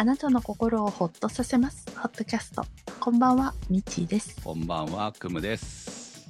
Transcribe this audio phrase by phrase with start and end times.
[0.00, 1.84] あなたの心をほっとさせます。
[1.94, 2.64] ホットキャスト。
[3.00, 4.34] こんばんは、みちーです。
[4.42, 6.26] こんばんは、くむです。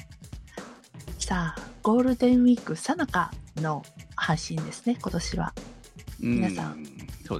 [1.21, 3.85] さあ、ゴールデンウィークさなかの
[4.17, 5.55] 配信ですね、今年は。
[6.19, 6.91] 皆さんね。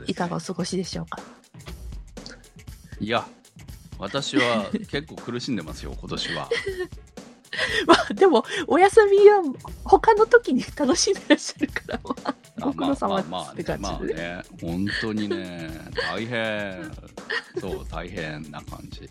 [0.07, 1.21] いかがお過ごしでしょうか？
[3.01, 3.27] いや、
[3.99, 6.49] 私は結構苦しんでますよ、今年は。
[7.89, 9.43] まあ、でも、お休みは
[9.83, 13.89] 他の時に楽しんでらっしゃるから、まあご苦労様ですまあまあって感じで。
[13.89, 16.91] まあね、本当にね、大変、
[17.61, 19.09] そう、大変な感じ。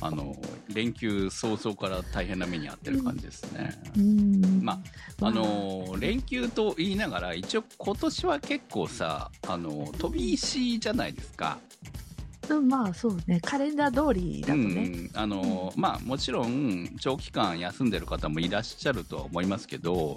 [0.00, 0.36] あの、
[0.72, 3.70] 連休早々から大変な目に遭ってる感じですね。
[3.96, 4.60] うん。
[4.62, 4.80] ま
[5.20, 11.75] あの連休と言いながら一応今年は結構さあの飛び石じゃないですか、うん
[12.54, 14.88] まあそうね、カレンダー通りだとうね。
[14.88, 20.16] んあのまあもちろん長期間休んでる方もいらっしゃるとは思いますけど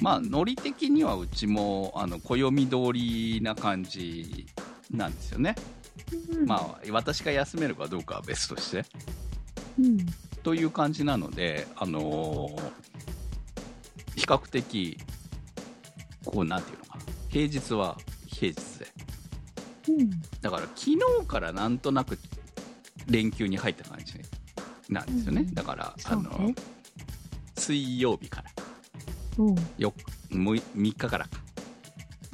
[0.00, 4.46] まあノリ的にはうちもあの暦通りな感じ
[4.90, 5.54] なんですよね、
[6.32, 6.46] うん。
[6.46, 8.84] まあ私が休めるかどうかは別として。
[9.78, 9.98] うん。
[10.42, 12.48] という感じなのであの
[14.16, 14.98] 比較的
[16.24, 17.04] こうなんていうのかな。
[17.28, 18.86] 平日は平日で。
[18.94, 18.99] うん
[20.40, 22.18] だから昨日からなんとなく
[23.06, 24.14] 連休に入った感じ
[24.92, 25.54] なんですよね、うん。
[25.54, 26.52] だから、あの
[27.56, 28.50] 水曜日から
[29.38, 29.56] うん。
[29.78, 29.92] よ
[30.30, 31.30] 3日からか。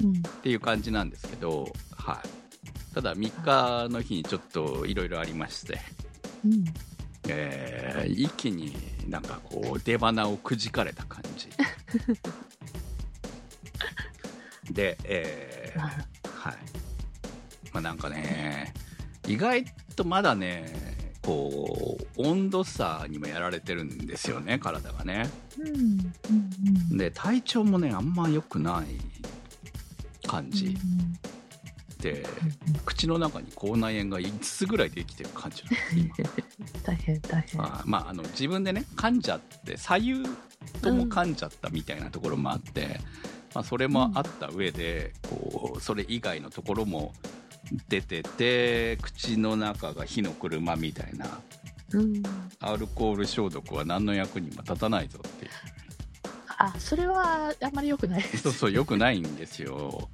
[0.03, 0.11] うん。
[0.11, 3.43] っていう感じなんですけど、はい、ただ3
[3.87, 5.79] 日の日にちょっといろいろありまして、
[6.45, 6.65] うん。
[7.29, 8.73] えー一気に
[9.09, 11.49] なんかこう出花をくじかれた感じ。
[14.73, 15.89] で、えーまあ
[16.49, 16.57] はい
[17.77, 18.73] まあなんかね
[19.27, 20.65] 意外とまだね
[21.21, 25.29] こう温度差にもやられてるんですよね体がね。
[25.59, 26.11] うんうん
[26.91, 26.97] うん。
[26.97, 28.85] で体調もねあんま良くない
[30.27, 30.75] 感じ。
[31.99, 32.25] で、
[32.85, 36.15] 口の中に口内炎が5つぐらいできてる感じなんです今。
[36.83, 37.59] 大変大変。
[37.59, 40.23] まあ、まあ、あの自分でね噛んじゃって左右
[40.81, 43.01] とも噛んじゃったみたいなところもあって、
[43.53, 47.13] まあ、それもあった上で、こうそれ以外のところも
[47.89, 51.39] 出てて口の中が火の車みたいな。
[51.93, 52.21] うん、
[52.59, 55.51] アルコール消毒は何の役にも立たないぞっていう。
[56.57, 58.37] あ、それはあんまり良くないです。
[58.39, 60.09] そうそうよくないんですよ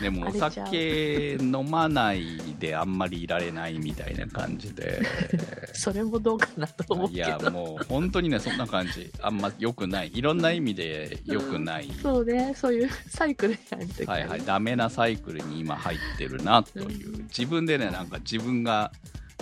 [0.00, 5.00] でも お酒飲まないであんまりいられないみたいな感じで。
[5.72, 7.38] それもどうかなと思ういや。
[7.38, 9.10] もう本当にねそんな感じ。
[9.20, 10.10] あんま良くない。
[10.14, 14.44] いろんな意味で良くない、そうね、そういう サイクルに入ってはいはい。
[14.44, 17.14] ダメなサイクルに今入ってるなという。
[17.14, 17.22] うん。
[17.24, 18.92] 自分でねなんか自分が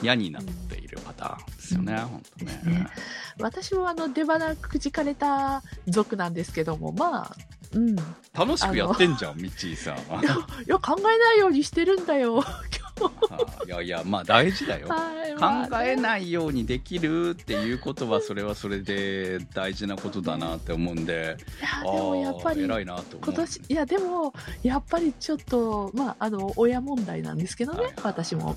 [0.03, 1.99] 嫌になっているパターンですよね、うん。
[1.99, 2.61] 本当ね。
[2.65, 2.87] ね。
[3.41, 7.37] 私もあの出花くじかれた族なんですけども、まあ、
[7.75, 7.98] うん。
[7.98, 9.97] い楽しくやってんじゃんミッチーさん
[10.66, 12.44] や、考えないようにしてるんだよ。
[13.66, 13.69] い。
[13.70, 14.88] やいやまあ大事だよ。
[14.88, 15.97] はい、考えい。
[15.97, 21.36] ないようにできるっていうことはそれはそれで大事なことだなって思うんで。
[21.60, 22.60] いや、あでもやっぱり。
[22.62, 28.56] ー偉いなと今年いやでもやっぱりちょっとまああの親問題なんですけどね、はいはい私も。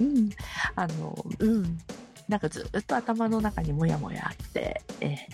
[0.00, 0.30] うん。
[0.74, 1.78] あのうん。
[2.28, 5.28] なんかずっと頭の中にモヤモヤあってええ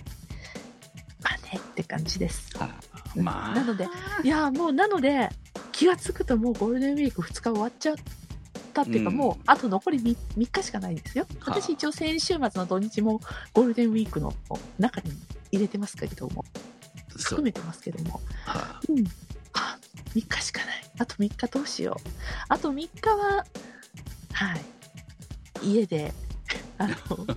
[1.23, 2.69] まあねって感じですあ
[3.17, 3.89] まあなので
[4.23, 5.29] いやもうなので
[5.73, 7.97] 気がつくともうゴールデンウィーク2日終わっちゃっ
[8.73, 13.21] たっていうか、うんもうあと残り 3, 3日しかないんですよはあ私一応先週末の土日も
[13.53, 14.33] ゴールデンウィークの
[14.79, 15.13] 中に
[15.51, 16.45] 入れてますけれども
[17.17, 19.05] 含めてますけどもはうん。
[19.55, 19.79] あ、
[20.15, 20.91] 3日しかない。
[20.99, 22.11] あと3日どうしよう。
[22.49, 23.45] あと3日は、
[24.33, 24.57] は
[25.63, 25.69] い。
[25.71, 26.13] 家で、
[26.79, 26.95] あの、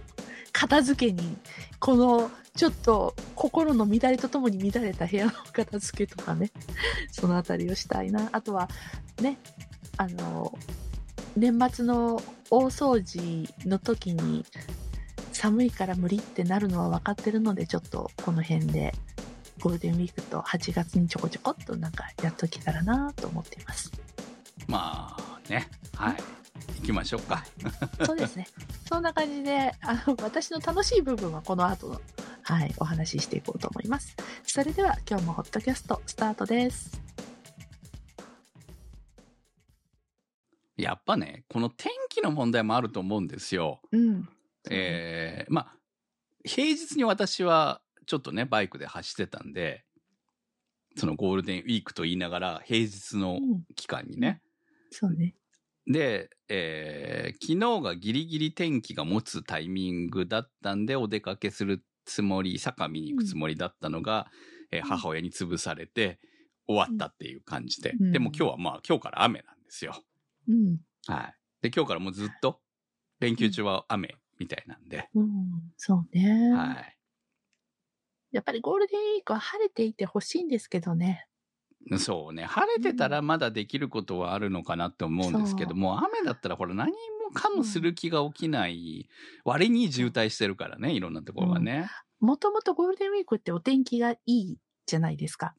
[0.54, 1.38] 片付けに、
[1.80, 6.52] この、ちょっと心の乱れとともに乱れた部屋の片付けとかね、
[7.12, 8.30] そのあたりをしたいな。
[8.32, 8.70] あとは、
[9.22, 9.38] ね、
[9.98, 10.58] あの、
[11.36, 14.46] 年末の大掃除の時に、
[15.32, 18.94] 寒いから無理ってなるのは分かってるので、ちょっとこの辺で
[19.62, 23.92] ゴールデンウィークと8月にちょこちょこっとなんかやっとけたらなと思っています。
[24.68, 26.18] まあねはい
[26.82, 27.44] 行きましょうか
[28.06, 28.48] そうですね。
[28.88, 32.02] そんな感じで、あの、私の楽しい部分はこの後の、
[32.52, 34.14] はい、お話ししていこうと思います。
[34.44, 37.02] それでは今日もホットキャストスタートです。
[40.76, 44.28] やっぱねこの天気の問題もあると思うんですようん。
[44.70, 45.76] えーまあ
[46.44, 49.86] 平日に私はちょっとねバイクで走ってたんで
[50.98, 54.42] そのゴールデンウィークと言いながら平日のうん、期間にね、
[54.90, 55.36] そうね。
[55.88, 64.28] で、えー昨日がギリギリ天気が持つタイミングだったんでお出かけするつもり坂見に行くつもりだったのが、
[64.72, 66.20] えーうん母親に潰されて
[66.66, 69.94] 終わったっていう感じで、うんでも今日はまあ今日から雨なんですよ。
[70.48, 70.78] うん。
[71.08, 71.36] はい。
[71.62, 72.62] で、今日からもうずっと、
[73.20, 75.30] 連休中は雨みたいなんで、うん、
[75.78, 76.54] そうね。
[76.54, 76.98] はい。
[78.32, 81.28] やっぱりゴールデンウィークは晴れていてほしいんですけどね。
[81.98, 82.46] そうね。
[82.46, 89.10] 晴れてたらまだできることはあるのかなって思うんですけども、雨だったらほら何もかもする気が起きない、
[89.46, 91.92] 割に渋滞してるからね、いろんなところがね。
[92.20, 95.56] もともとゴールデンウィークってお天気がいいじゃないですか。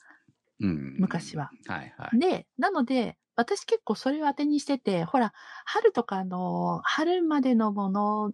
[0.61, 0.97] うん。
[0.99, 1.53] 昔は。
[1.67, 2.19] はいはい。
[2.19, 5.33] で、なので、私結構それを当てにしてて、ほら、
[5.65, 8.33] 春とかの、春までのもの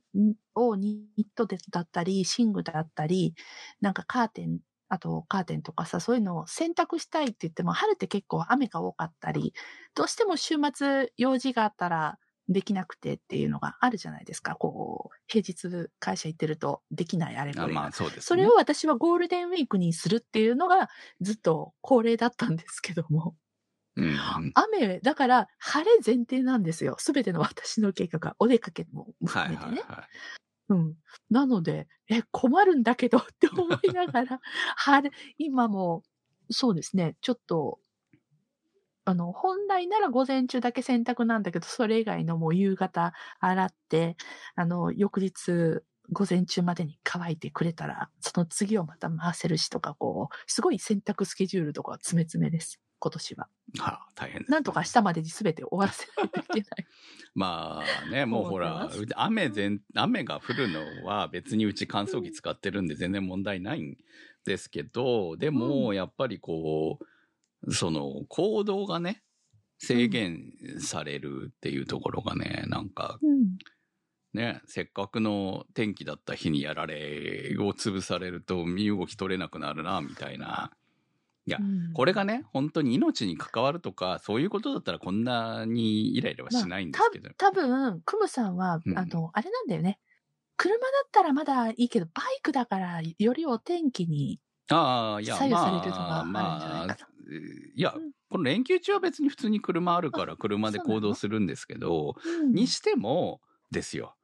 [0.55, 3.35] をニットでだったり、寝具だったり、
[3.81, 9.55] なんかカーテン、あとカーテンとかさ、そういうのを洗濯したいって言っても、春って結構雨が多かったり、
[9.95, 12.19] どうしても週末用事があったら
[12.49, 14.57] できなくてっていうのがあるじゃないですか。
[14.57, 17.81] こう、平日会社行ってるとできないあれこれが。
[17.81, 18.23] あまあそうですね。
[18.23, 20.89] それを私はゴールデンウィークにするっていうのが
[21.21, 23.37] ずっと恒例だったんですけども。
[23.97, 24.53] うんうん。
[24.55, 26.97] 雨、だから晴れ前提なんですよ。
[26.99, 28.37] すべての私の計画が。
[28.39, 29.83] お出かけもはい含めてね。
[29.89, 30.09] はいはい。
[30.69, 30.97] うん。
[31.31, 34.41] なので、え、困るんだけど って思いながら、
[34.77, 36.03] 晴れ、今も、
[36.51, 37.81] そうですね、ちょっと、
[39.05, 44.17] あの、本来なら午前中だけ洗濯なんだけど、それ以外のもう夕方洗って、
[44.55, 45.83] あの、翌日、
[46.13, 52.81] 午前中までに乾いてくれたら、その次をまた回せるしとか、こう、すごい洗濯スケジュールとか詰め詰めです。
[52.99, 53.49] 今年は。
[53.79, 56.87] はあ、大変ですなんとか明日までに全て終わらせないといけない。
[57.35, 63.97] まあね、もうほ思ら雨全、雨が降るのは別にうち乾燥機使ってるんで全然問題ないん
[64.45, 66.99] ですけど、でもやっぱりこ
[67.63, 69.23] う、その行動がね、
[69.79, 73.59] 制限されるっていうところがね、なんかうん。
[74.35, 80.71] ね、せっかくの天気だった日にやられを潰されると身動き取れなくなるな、みたいな。
[81.49, 87.31] いやうんこれがね、本当に命に関わるとか、そういうことだったらこんなにイライラはしないんですけど。
[87.37, 89.99] 多分、クムさんは、うんあの、あれなんだよね。
[90.59, 94.41] 車だったらまだいいけど、バイクだから、よりお天気に、
[94.71, 97.09] ああ、いや、左右されるのまあ、があるんじゃないまあかな、
[97.75, 102.17] いやうん、この連休中は別に普通に車あるから車で行動するんですけど、
[102.53, 103.41] にしても
[103.71, 104.15] ですよ。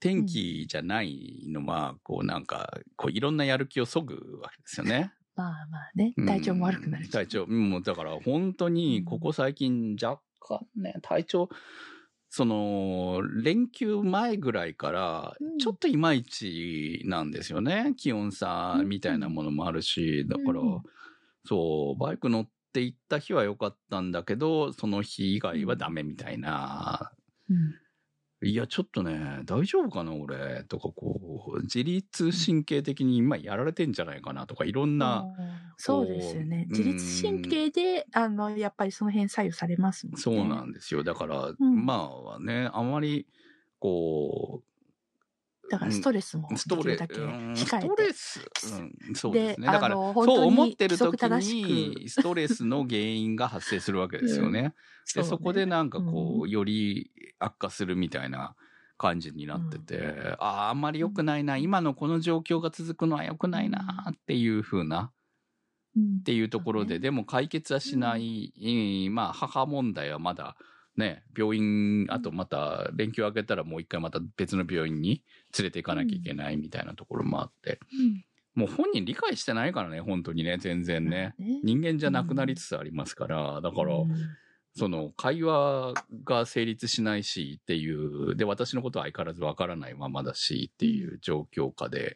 [0.00, 5.12] 天気じゃないのは、こうなんか、こういろんなやる気をそぐわけですよね。
[5.36, 11.48] まあまあね、体調も悪くなる体調、うんもうだから本当にここ最近若干ね、体調、
[12.30, 17.94] その、連休前ぐらいからうん、ちょっといまいちなんですよね。
[17.96, 20.82] 気温差みたいなものもあるし、だから、うん。
[21.44, 27.12] そう、バイク乗って行った日は良かったんだけど、その日以外はダメみたいな。
[27.50, 27.85] うん
[28.42, 30.64] いや、ちょっとね、大丈夫かな、俺。
[30.64, 35.24] とか、こう、自律神経的に今やられてんじゃないかなとか、いろんな、
[35.78, 36.66] そうですよね。
[36.68, 40.20] 自律神経で、あの、やっぱりその辺左右されますもんね。
[40.20, 41.02] そうなんですよ。
[41.02, 43.26] だから、んまあね、あまり、
[43.78, 44.62] こ
[45.70, 47.88] だからストレスもう、ストレできるだけうんス控えて。
[47.88, 48.40] トレス、
[49.08, 49.66] うん、そうですね。
[49.66, 54.74] だから、そう思ってる時にストレスの原因が発生するわけですよね。
[55.14, 58.54] で、そこでなんかこう、より悪化するみたいな
[58.98, 65.12] 感じになってて、ああ、あんまり良くないな、今のこの状況が続くのは良くないな、っていう風な、
[65.96, 68.52] うんっていうところで、ねでも解決はしない、
[69.06, 70.56] うんまあ、母問題はまだ、
[70.96, 75.22] ね、病院、あとまた連休明けたらもう一回また別の病院に
[75.58, 78.24] 連れて行かなきゃいけないみたいなところもあって、うん。
[78.54, 81.34] もう本人理解してないからね、本当にね、全然ね。
[81.38, 84.14] 人間じゃなくなりつつありますから、だから、うん。
[84.78, 85.94] その会話
[86.24, 92.14] が成立しないしっていう、で、私のことは相変わらずわからないままだしっていう状況下で、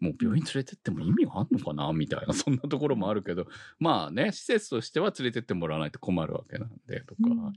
[0.00, 3.46] もう病院連れてっても意味があんのかなみたいな、そんなところもあるけど、
[3.78, 7.52] まあね、施設としては連れてってもらわないと困るわけなんで、とか、うん。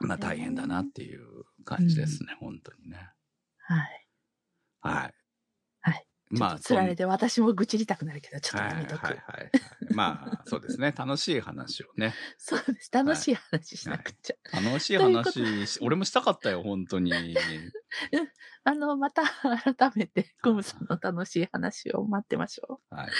[0.00, 3.10] まあ大変だなっていう感じですね、本当にね。
[3.58, 4.03] はい。
[4.88, 5.14] はい。
[5.80, 6.06] はい。
[6.36, 9.06] ちょっとつられて私も愚痴りたくなるけど、ちょっとはいはいやめとく。
[9.06, 9.50] はいはい。
[9.94, 10.92] まあ、そうですね。
[10.96, 12.14] 楽しい話をね。
[12.38, 12.90] そうです。
[12.92, 14.60] 楽しい話しなくちゃ。
[14.60, 17.12] 楽しい話し、俺もしたかったよ、本当に。
[18.64, 19.22] あの、また
[19.74, 22.94] 改めて、ゴムさんの楽しい話を待ってましょう。
[22.94, 23.10] はい。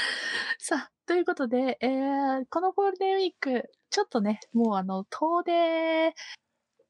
[0.59, 6.15] さあ、ということで、えー、このゴールデンウィーク、ちょっとね、もうあの、遠出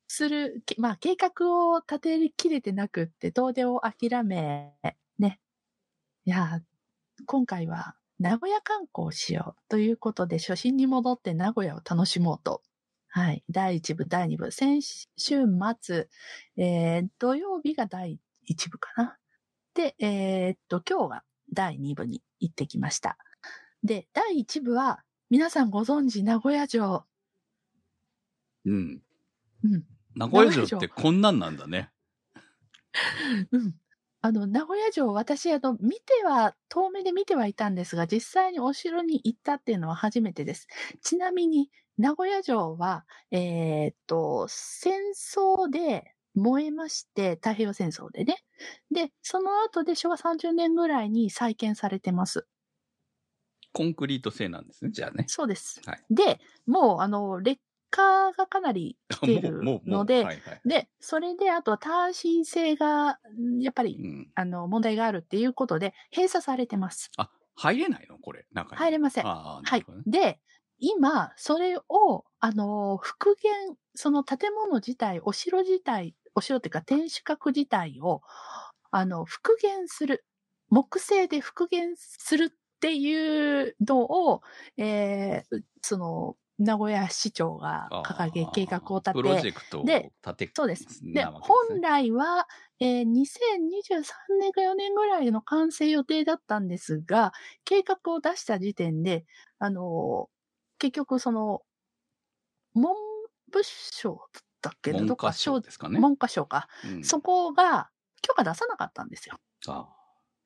[0.08, 1.30] する、けまあ、計画
[1.68, 4.74] を立てきれてなくって、遠出を諦め、
[5.18, 5.40] ね。
[6.24, 6.60] いや、
[7.26, 12.62] 今回は名古屋観光をしようということで、初心に戻って名古屋を楽しもうと。
[13.08, 13.44] はい。
[13.50, 14.50] 第1部、第2部。
[14.50, 15.06] 先週
[15.80, 16.08] 末、
[16.56, 18.18] えー、土曜日が第
[18.48, 19.16] 1部かな。
[19.74, 23.16] で、えーっと、今日が第2部に行ってきました。
[23.82, 27.04] で、第1部は、皆さんご存知、名古屋城。
[28.64, 29.02] うん。
[29.62, 29.84] うん。
[30.14, 31.90] 名古屋城ってこんなんなんだね。
[33.52, 33.74] うん。
[34.20, 40.66] あの、名古屋城、私、あの、見ては、遠目で見てはいたんですが、実際にお城に行ったっていうのは初めてです。
[41.02, 48.36] ちなみに、名古屋城は、えーっと、戦争で燃えまして、太平洋戦争でね。
[48.90, 52.46] で、その後で昭和30年ぐらいに再建されてます。
[53.72, 55.24] コンクリート製なんですね、じゃあね。
[55.28, 55.80] そうです。
[55.84, 57.60] はいで、もう、あの、劣
[57.94, 59.70] 化がかなり来ている。
[59.86, 60.62] ので、はいはい。
[60.64, 64.30] で、それで、あとは耐震性が、んやっぱりうん。
[64.34, 67.10] あの、問題があるっていうことで、閉鎖されてます。
[67.16, 68.18] あ、入れないの？
[68.18, 68.82] これ、中に。
[68.82, 69.26] 入れません。
[69.26, 69.86] ああ、なはい。
[70.06, 70.40] で、
[70.78, 78.22] 今、それを、あの、復元、その建物自体、お城自体、お城っていうか天守閣自体を、
[78.90, 80.24] あの、復元する。
[80.70, 84.42] 木製で復元するっていうのを、
[84.76, 91.00] えーその、名古屋市長が掲げ、計画を立プロジて、ェクトをで立て、そうです。
[91.12, 92.46] で、ね本来は、
[92.80, 94.00] えー2023
[94.38, 97.32] 年か4年ぐらいの完成予定だったんですが、
[97.64, 99.24] 計画を出した時点で、
[99.58, 100.34] あのー
[100.78, 101.62] 結局その、
[102.74, 102.92] 文
[103.50, 104.98] 部省だったっけな？
[104.98, 105.98] 文科省ですかね。
[106.00, 106.68] 文科省か。
[106.84, 107.90] うんそこが
[108.22, 109.36] 許可出さなかったんですよ。
[109.66, 109.88] あ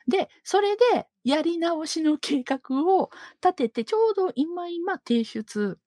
[0.07, 3.11] で、それでやり直しの計画を
[3.43, 5.79] 立てて、ちょうど今今提出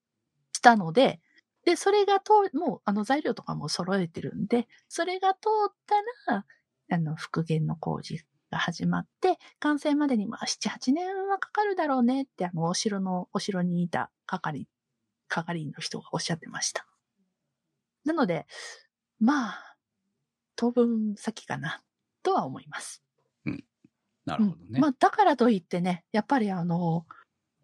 [0.62, 1.20] したので、
[1.66, 5.74] で、それがと、もう、あの、材料とかも揃えてるんで、それが通っ
[6.28, 6.46] たら、
[6.92, 14.68] あの、復元の工事が始まって、完成までに、まあ、7、8年はかかるだろうねって、あの、お城の、お城にいた係、
[15.28, 16.86] 係員の人がおっしゃってました。
[18.06, 18.46] なので、
[19.20, 19.78] まあ、
[20.56, 21.82] 当分先かな、
[22.24, 23.04] とは思います。
[24.26, 24.66] なるほどね。
[24.76, 27.06] うんまあ、だからといってね、やっぱりあの、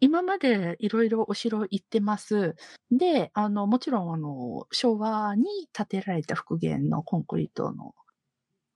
[0.00, 2.54] 今までいろいろお城行ってます。
[2.90, 7.94] で、あの、もちろんあの、昭和に建てられた復元のコンクリートの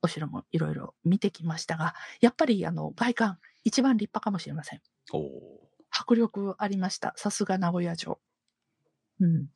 [0.03, 4.81] お城もいろいろ見てきましたが、やっぱりあの、外観、一番立派かもしれません。
[5.91, 7.13] 迫力ありました。
[7.15, 8.19] さすが名古屋城。
[9.19, 9.47] うん。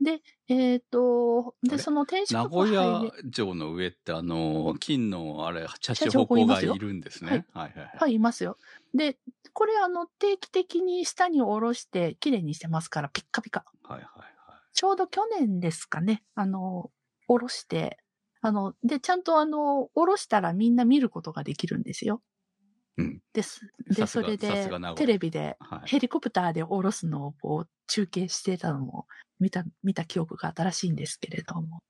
[0.00, 7.46] で、えっ、と、で、その天守名閣古屋城の上ってあの、金のあれ、シャチシャチホホココいますよがいるんですね。
[7.52, 7.90] はいはいはい。
[7.98, 8.56] はい、いますよ。
[8.94, 9.18] で、
[9.52, 13.64] これあの、定期的に下に下ろして、きれいにしてますから、ピッカピカ。
[13.82, 14.30] はいはいはい。
[14.72, 16.90] ちょうど去年ですかね、あの、
[17.26, 17.98] 下ろして、
[18.40, 22.22] あの、で、ちゃんとあの、下ろしたらみんな見ることができるんですよ。
[23.00, 23.22] うん。
[23.32, 23.60] です。
[23.88, 25.88] で、それでテレビではい。
[25.88, 29.06] ヘリコプターで下ろすのをこう中継してたのも
[29.38, 31.82] 見た、見た記憶が新しいんですけれども。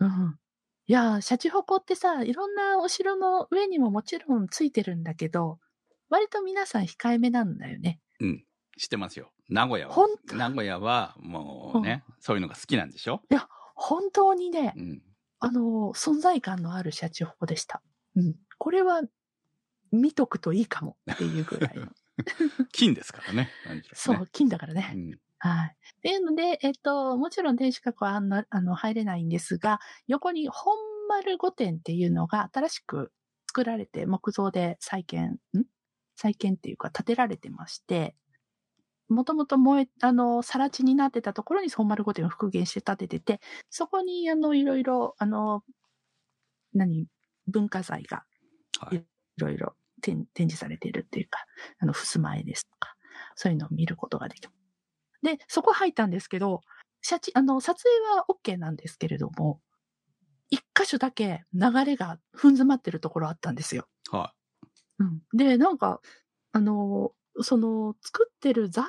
[0.00, 0.38] うん。
[0.86, 5.58] いやー、シャチホコってさ、いろんなお城の上にももちろんついてるんだけど、
[6.08, 8.00] 割と皆さん控えめなんだよね。
[8.20, 8.44] うん。
[8.78, 9.30] 知ってますよ。
[9.48, 9.96] 名古屋は
[10.32, 13.20] 名古屋はもうね、そういうのが好きなんでしょ？
[13.74, 15.02] 本当にねう、ん。
[15.40, 17.82] あのー存在感のあるシャチホコでした。
[18.16, 18.34] うん。
[18.58, 19.02] これは、
[19.92, 21.92] 見とくといいかもっていうぐらいの。
[22.72, 23.50] 金ですからね。
[23.92, 24.94] そう、金だからね。
[24.94, 25.18] うん。
[25.38, 25.76] はい。
[25.98, 30.76] っていうので、えっと、もちろん天守閣はあんな、あの、入れないんですが、横に本
[31.08, 33.12] 丸御殿っていうのが新しく
[33.48, 35.64] 作られて、木造で再建、ん？
[36.16, 38.16] 再建っていうか建てられてまして、
[39.08, 45.64] もともと燃え、あの、更地になってたところに本丸御殿を復元して建ててて、そこに、あの、いろいろ、あの、
[46.74, 47.08] 何、
[47.48, 48.24] 文化財が
[48.80, 49.02] はい。
[49.38, 51.46] いろいろ展展示されているっていうか、
[51.78, 52.94] あの、襖絵ですとか、
[53.34, 54.50] そういうのを見ることができる。
[55.22, 56.60] で、そこ入ったんですけど、
[57.00, 59.60] 写真、あの、撮影は OK なんですけれども、
[60.50, 63.86] 一箇所だけ流れが踏ん詰まってるところあったんですよ。
[64.10, 64.34] は
[64.98, 65.22] うん。
[65.32, 66.00] で、なんか、
[66.52, 68.84] あの、その、作ってる材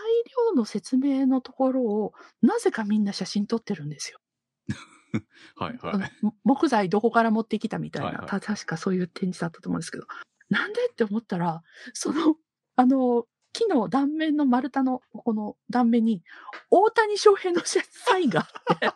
[0.50, 4.20] 料の説明のところを、なぜかみんな写真撮ってるんですよ。
[5.18, 5.20] い。
[5.56, 6.12] はいはい。
[6.44, 10.06] 木材どこから持ってきたみたいな、はいはいた確かそういう展示だったと思うんですけど、
[10.54, 10.80] なんで？
[10.92, 12.36] って思ったら、その、
[12.76, 16.24] あの、木の断面の丸太のこの断面に、
[16.72, 18.44] 大谷翔平のサインがあ
[18.74, 18.90] って、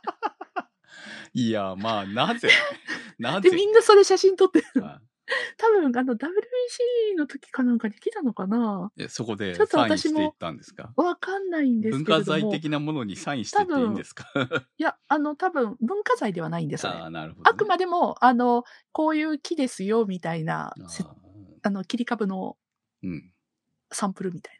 [1.34, 2.50] いや、まあ、なぜ？
[3.20, 3.56] な で、ぜ？
[3.56, 4.82] みんなそれ写真撮ってる。
[4.82, 5.02] は
[5.58, 8.92] 多分、あの、WBC の時かなんかに来たのかな。
[9.10, 10.94] そこでちょっとサイン私もしていったんですか？
[10.96, 12.26] わかんないんです文けれども。
[12.26, 14.26] 化財的なものにサインしてっていいんですか？
[14.78, 17.20] いや、あの、多分、文化財ではないんですよね。
[17.44, 21.04] あくまでも、あの、こういう木ですよ、みたいな、せ
[21.68, 22.58] ああの、切り株の。
[23.92, 24.60] サンプルみたい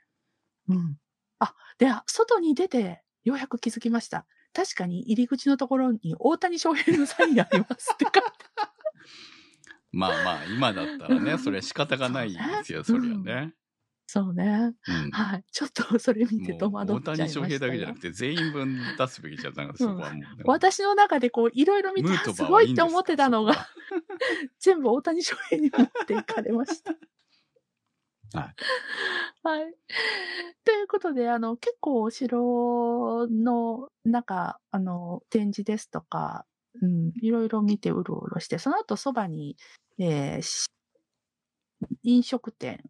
[0.68, 0.76] な。
[0.76, 0.98] うん。
[1.40, 4.26] あ、で、外に出て、ようやく気づきました。
[4.54, 8.22] 確かに入り口のところに大谷翔平のサインがありますって書いて
[9.92, 13.54] まあまあ、今だったらね、それ仕方がないですよ、そそうねりゃね。
[14.08, 14.74] そうね。
[14.88, 15.12] うん。
[15.12, 15.44] はい。
[15.52, 17.46] ちょっとそれ見て戸惑っちゃいましたよ。
[17.46, 23.68] 谷翔平だけじゃなくて全員分出すべきじゃなくて、そこはもうね、私の中でこう、いろいろ見て、すごいって思ってたのが、
[24.60, 26.96] 全部大谷翔平に持っていかれました。
[28.34, 28.56] はい。
[29.44, 29.74] はい。
[30.64, 36.46] ということで、あの、結構お城の中、あの、展示ですとか、
[36.82, 39.58] うん、いろいろ見てうろうろして、その後そばに、
[40.00, 40.68] えーし
[42.04, 42.84] 飲食店、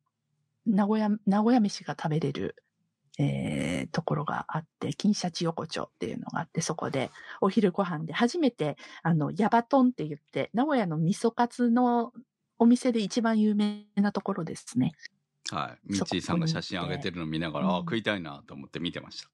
[0.67, 2.55] 名古屋、名古屋飯が食べれる、
[3.19, 7.09] えーところがあって、金シャチ横丁っていうのがあって、そこで
[7.41, 12.13] お昼ご飯で初めて、あの、ヤバトンって言って、名古屋の味噌カツの
[12.59, 14.93] お店で一番有名なところですね。
[15.49, 15.93] はい。
[15.93, 19.29] ミッチーさんが写真上げてるの見ながら、うんあ、食いたいなと思って見てました。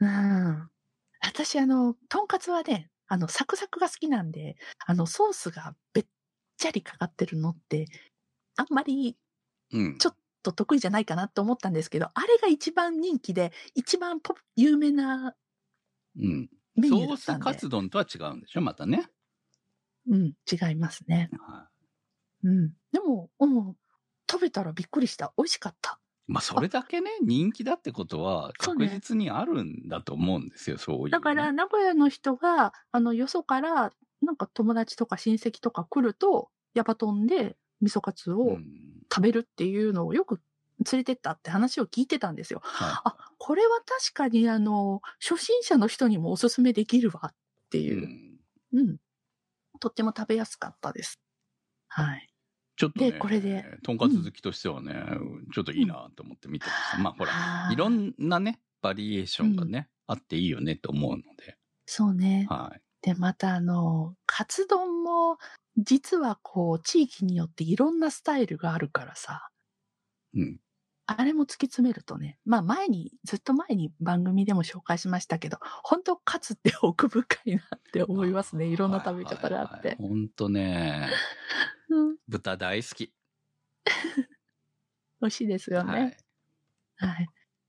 [0.00, 0.70] うん。
[1.20, 6.06] 私、あの、とんかつはね、あの、サクサクが好きなんで、あの、ソースがべっ
[6.56, 7.86] ちゃりかかってるのって、
[8.56, 9.16] あんまり
[9.72, 9.98] うん。
[9.98, 15.34] ちょっと得意じゃないかなと思ったんですけど、あれが一番人気で、一番ポ有名な
[16.16, 16.50] うん。
[16.76, 17.42] メソーニューだったんで。
[17.42, 18.60] スカツ丼とは違うんでしょ？
[18.60, 19.08] またね。
[20.06, 21.28] うん、違いますね。
[21.32, 21.68] は
[22.44, 22.72] うん。
[22.92, 23.76] でも、うん、
[24.30, 25.32] 食べたらびっくりした。
[25.36, 26.00] 美味しかった。
[26.28, 26.32] い。
[26.32, 31.10] まあ、それだけね、人気だってことは、確実にあるんだと思うんですよ、そういう、ね。
[31.10, 38.87] だから、名古屋の人が、あの、よそから、なんか友達とか親戚とか来ると、ヤバトンで味噌カツをうん。
[39.12, 40.40] 食べるっていうのをよく
[40.90, 42.60] 連れてったって話を聞いてたんですよ。
[42.62, 47.34] はあ、これは確かにあの、初心者の人にもおすすめできるわっ
[47.70, 47.86] てい。
[47.86, 48.06] いうう。
[48.06, 48.80] ん。
[48.80, 48.96] うん。
[49.80, 51.18] とっても食べやすかったです。
[51.88, 52.28] はい。
[52.76, 54.94] ちょっとね、でこれでとんかつ好きとしてはね、
[55.52, 56.98] ちょっといいなと思って見てました。
[56.98, 57.32] まあ、ほら、
[57.72, 61.56] いろんなね、バリエーションがね、あっていいよねと思うので。
[61.86, 62.46] そうね。
[62.48, 62.80] はい。
[63.02, 65.38] で、またあの、カツ丼も、
[65.78, 69.48] 実はこう、地域によっていろんなスタイルがあるからさ、
[70.34, 70.58] うん。
[71.06, 78.66] あれも突き詰めるとね、まあ前に、ずっと前に番組でも紹介しましたけど、本当カツって奥深いなって思いますね。
[78.66, 79.96] いろんな食べ方があって。
[79.98, 81.08] ほんとね、
[81.88, 83.14] うん、豚大好き。
[85.20, 86.16] 美味しいですよはいね。。
[86.96, 87.28] はい。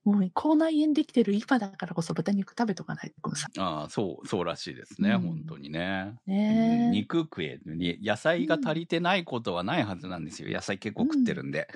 [0.10, 3.48] もう口内炎できてる今だからこそ豚肉食べとかないとさ。
[3.58, 6.15] ああ、そう、そうらしいですね、うん本当にね。
[6.28, 6.91] うん。
[6.91, 10.50] 肉食えに野菜が足りてないことはないはずなんですよ。
[10.52, 11.67] 野菜結構食ってるんで。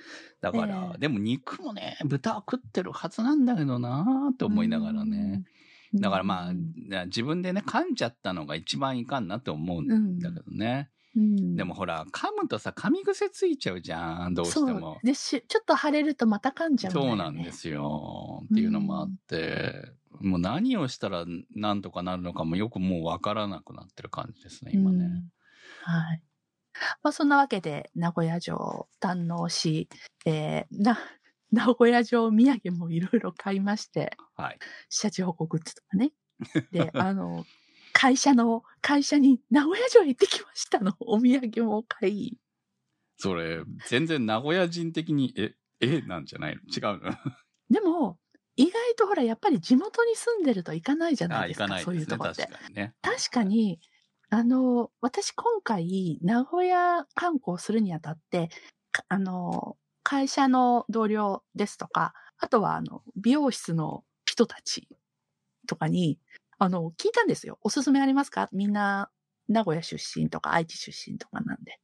[0.42, 5.44] だから、ええでも肉もね、豚は食ってるはずなんだけどなーって思いながらね。
[5.94, 6.02] うん。
[6.02, 6.74] だからまあ、うん
[7.06, 10.90] 自分でね、噛んじゃったのが一番いかんなって思うんだけどね。
[10.98, 15.00] うんでもほら、噛むとさ、噛み癖ついちゃうじゃん、どうしても。
[15.04, 17.02] でし、ちょっと腫れるとまた噛んじゃうね。
[17.02, 18.44] そうなんですよ。
[18.46, 25.06] っていうのもあって、もう何をしたらなんとかなるのかもよくもうわからなくなってる感じですね、今ね。
[25.06, 25.34] うん
[25.84, 26.22] はい。
[27.04, 29.90] まあそんなわけで、名古屋城を堪能し、
[30.26, 30.98] えー、な、
[31.52, 34.60] 名古屋城土産もいろいろ買いまして、はい。
[34.90, 36.14] シャチホコグッズとかね。
[36.72, 37.46] で、 あの、
[38.04, 42.38] 会社の、会社に名古屋城へ行ってきましたの お土産も買い。
[43.18, 46.62] それ、全然名古屋人的に、え、えなんじゃないの？
[46.64, 47.14] 違うの？
[47.72, 48.18] でも、
[48.58, 52.54] 意外とほら、やっぱり地元に住んでると行かないじゃないですか、そういかないですね、うとこって確。
[52.62, 52.94] かにね。
[53.02, 53.80] 確かに、
[54.30, 58.50] あの、私今回、名古屋観光するにあたって、
[58.92, 64.90] かあの、会社の同僚ですとか、あとはあの、美容室の人たち
[65.68, 66.20] とかに、
[66.64, 67.60] あの、聞いたんですよ。
[67.62, 68.48] おすすめありますか？
[68.54, 69.10] みんな、
[69.50, 71.80] 名古屋出身とか愛知出身とかなんで。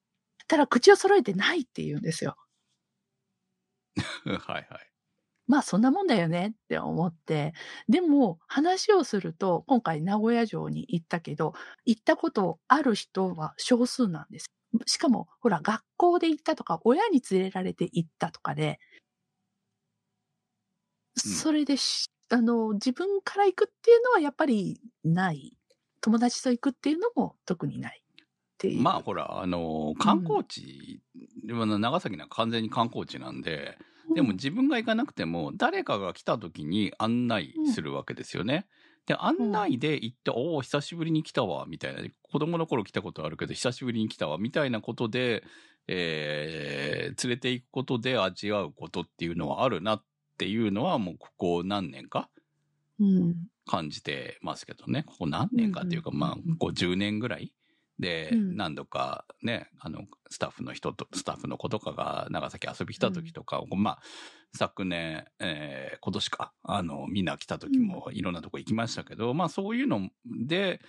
[0.48, 2.38] ただ、口を揃えてないって言うんですよ。
[4.26, 4.90] はいはい。
[5.48, 7.54] まあそんなもんだよねって思って、
[7.88, 11.54] でも話をすると、今回名古屋城に行ったけど、
[11.86, 14.48] 行ったことある人は少数なんです。
[14.86, 18.80] しかも、ほら、学校で行ったとか、親に連れられて行ったとかで、
[21.26, 25.54] うんそれでし、あの、自分から行くっていうのはやっぱりない。
[26.02, 28.02] 友達と行くっていうのも特にない。
[28.02, 28.82] っていう。
[28.82, 31.02] まあほら、あの、観光地、
[31.46, 33.78] でも長崎なんか完全に観光地なんで、
[34.16, 38.68] でもうん自分が行かなくても、誰かが来た時に案内するわけですよね。
[39.06, 42.04] で、案内で行って、おお、久しぶりに来たわ、みたいな。
[42.22, 45.44] 子供の頃来たことあるけど、久しぶりに来たわ、みたいなことで、
[45.88, 50.04] えー連れて行くことで味わうことっていうのはあるなっ
[50.40, 52.30] ていうのは、もうここ何年か？
[53.00, 53.36] うん。
[53.66, 55.04] 感じてますけどね。
[55.04, 57.54] ここ何年かっていうか、うんうんまあ、こう10年ぐらい
[58.00, 64.00] で、うん何度かね、あの、スタッフの人と、スタッフの子とかが長崎遊び来た時とか、まあ、
[64.56, 70.82] 昨年、えー今年か、あの、みんな来た時もいろんなとこ行きましたけど、まあそういうので、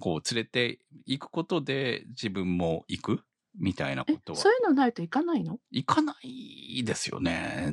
[0.00, 3.20] こう連れて行くことで自分も行く。
[3.58, 4.38] みたいなえこと、は。
[4.38, 5.58] そういうのないと行かないの？
[5.70, 7.72] 行かないですよね。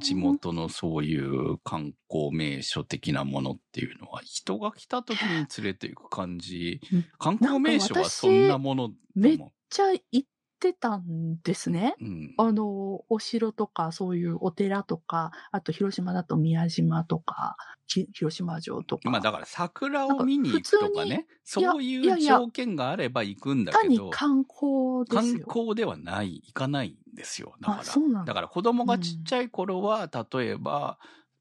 [0.00, 6.80] 地元のそういう観光名所的なものっていうのは、人が来た時に連れて行く感じ。
[6.92, 7.04] うん。
[7.18, 10.22] 観光名所はそんなものめっもちゃ行っ
[10.62, 11.96] てたんですね。
[12.00, 12.36] うん。
[12.36, 19.10] あの、お城とか、そういうお寺とか、あと広島だと宮島とか、ひ広島城とか。
[19.10, 25.48] まあだから桜を見に行くとかね、そういうや条件があれば行くんだ単にけど、観光で観すよ。
[25.50, 27.54] 光ではない、行かないんですよ。
[27.60, 28.02] だから。
[28.02, 30.98] だだから子供がちっちゃい頃は、例えば、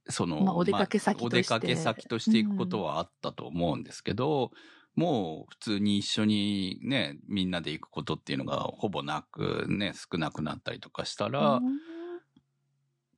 [0.10, 4.52] その、まあお出かけ先としてお出かけ先として行くことはあったと思うんですけど、
[4.96, 11.64] もう普通に一緒にね、みんなで行くことっていうのがほぼなくね、少なくなったりとかしたら、うん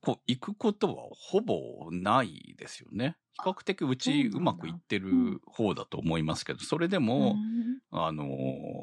[0.04, 3.16] こう、行くことはほぼないですよね。
[3.32, 7.36] 比較的うちうまくいってる方だと思いますけど、それでも、
[7.90, 8.28] うんあの、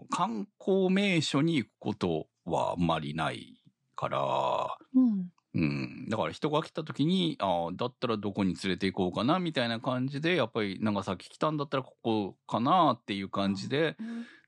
[0.09, 3.61] 観光名所に行くことはあんまりない
[3.95, 5.29] から、うん。
[5.53, 6.05] うん。
[6.09, 13.97] だから人が来た時に、ああ、だったらどこに連れて行こうかな、みたいな感じで、やっぱり長崎来たんだったらここかなっていう感じで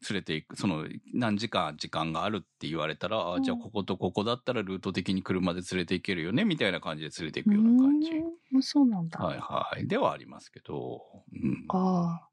[0.09, 0.55] 連れて行く。
[0.55, 8.11] その、何時間時間があるって言われたら、ああ、じゃあうんこことここだったらルート的に車で連れて行けるよね、みたいな感じで連れて行くような感じ。
[8.11, 9.19] うんそうなんだ。
[9.19, 9.87] はいはい。
[9.87, 11.01] ではありますけど、
[11.33, 11.65] うん。
[11.69, 12.29] ああ。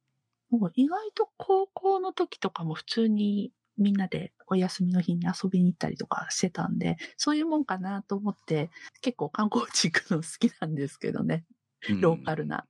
[0.51, 11.45] もう意外と高校の時とかも普通にみんなでお休みの日に遊びに行ったりとかしてたんで、そういうもんかなと思って、結構観光地行くの好きなんですけどね。
[11.89, 12.57] うんローカルな。
[12.57, 12.67] はい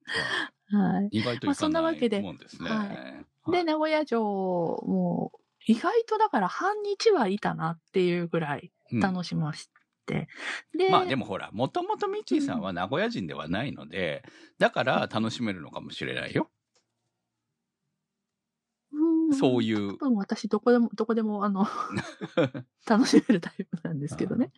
[0.72, 1.08] はい。
[1.10, 2.70] 意外と行まあそかないんなわけでもんですね。
[2.70, 5.32] はいはいで、名古屋城も、
[5.66, 9.70] 意外とだから半日はいたなっていうぐらいうん楽しまし
[10.06, 10.28] て。
[10.76, 14.22] で、まあでもほら、もともとミッチーさんは名古屋人ではないので、
[14.58, 16.50] だから楽しめるのかもしれないよ。
[19.30, 21.66] うんそういう多分私どこでも、どこでも、あの、
[22.86, 24.52] 楽しめるタイプなんですけどね。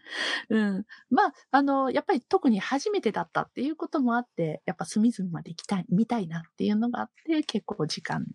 [0.48, 0.86] うん。
[1.10, 8.26] まあ、あの、やっぱり特に初めてだったっていうこともあって、やっぱ隅々まで行きたい、見たいなっていうのがあって、結構時間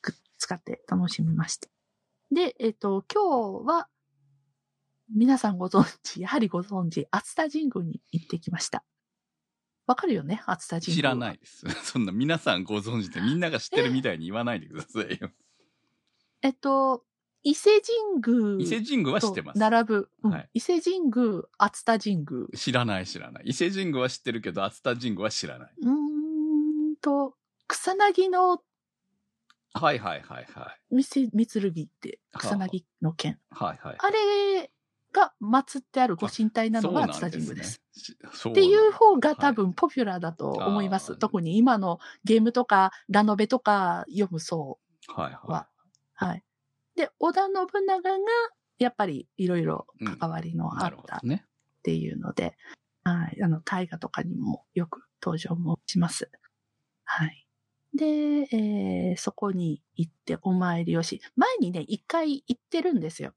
[0.00, 1.68] く使って楽しみました。
[2.30, 3.88] で、えっ、と、今日は、
[5.14, 8.84] 皆さんご存知、やはりご存知、熱田神宮に行ってきました。
[9.86, 10.96] わかるよね熱田神宮。。
[10.96, 11.66] 知らないいです。
[11.84, 15.30] そんな皆さんご存知でみんなが知ってるみたいに言わないでくださいよ。
[16.44, 17.02] えっと、
[17.42, 18.62] 伊勢神宮。
[18.62, 19.58] 伊勢神宮は知ってます。
[19.58, 22.46] 並ぶ、うんはい伊勢神宮、熱田神宮。
[22.54, 23.44] 知らない知らない。
[23.46, 25.72] 伊勢神宮は知ってるけど、熱田神宮は知らない。
[25.80, 25.90] うー
[26.92, 27.34] んと、
[27.66, 28.62] 草薙の
[29.72, 30.94] はいはいはいはい。
[30.94, 33.38] みせ、みつるぎって、はあ草薙の剣。
[33.50, 33.96] はいはい。
[33.98, 34.70] あれ
[35.14, 37.80] が祀ってあるご神体なのが熱田神宮です。。
[37.96, 41.12] しそうっていう方がはい多分ポピュラーだと思います。
[41.12, 44.78] あー特に今のゲームとかラノベとか読む層
[45.08, 45.68] はいはは。
[46.14, 46.44] はい。
[46.96, 47.54] で、織田信
[47.86, 48.18] 長が
[48.78, 49.86] やっぱりいろいろ
[50.18, 50.54] 関わりい。
[50.54, 51.20] のあなったっ。
[51.82, 52.56] ていうので、
[53.04, 53.42] はい。
[53.42, 56.30] あの、大河とかにもよく登場もします。
[57.04, 57.46] はい。
[57.94, 58.06] で、
[58.50, 63.32] えーそこに行ってお参りをし、前にね、一回行ってるんですよ。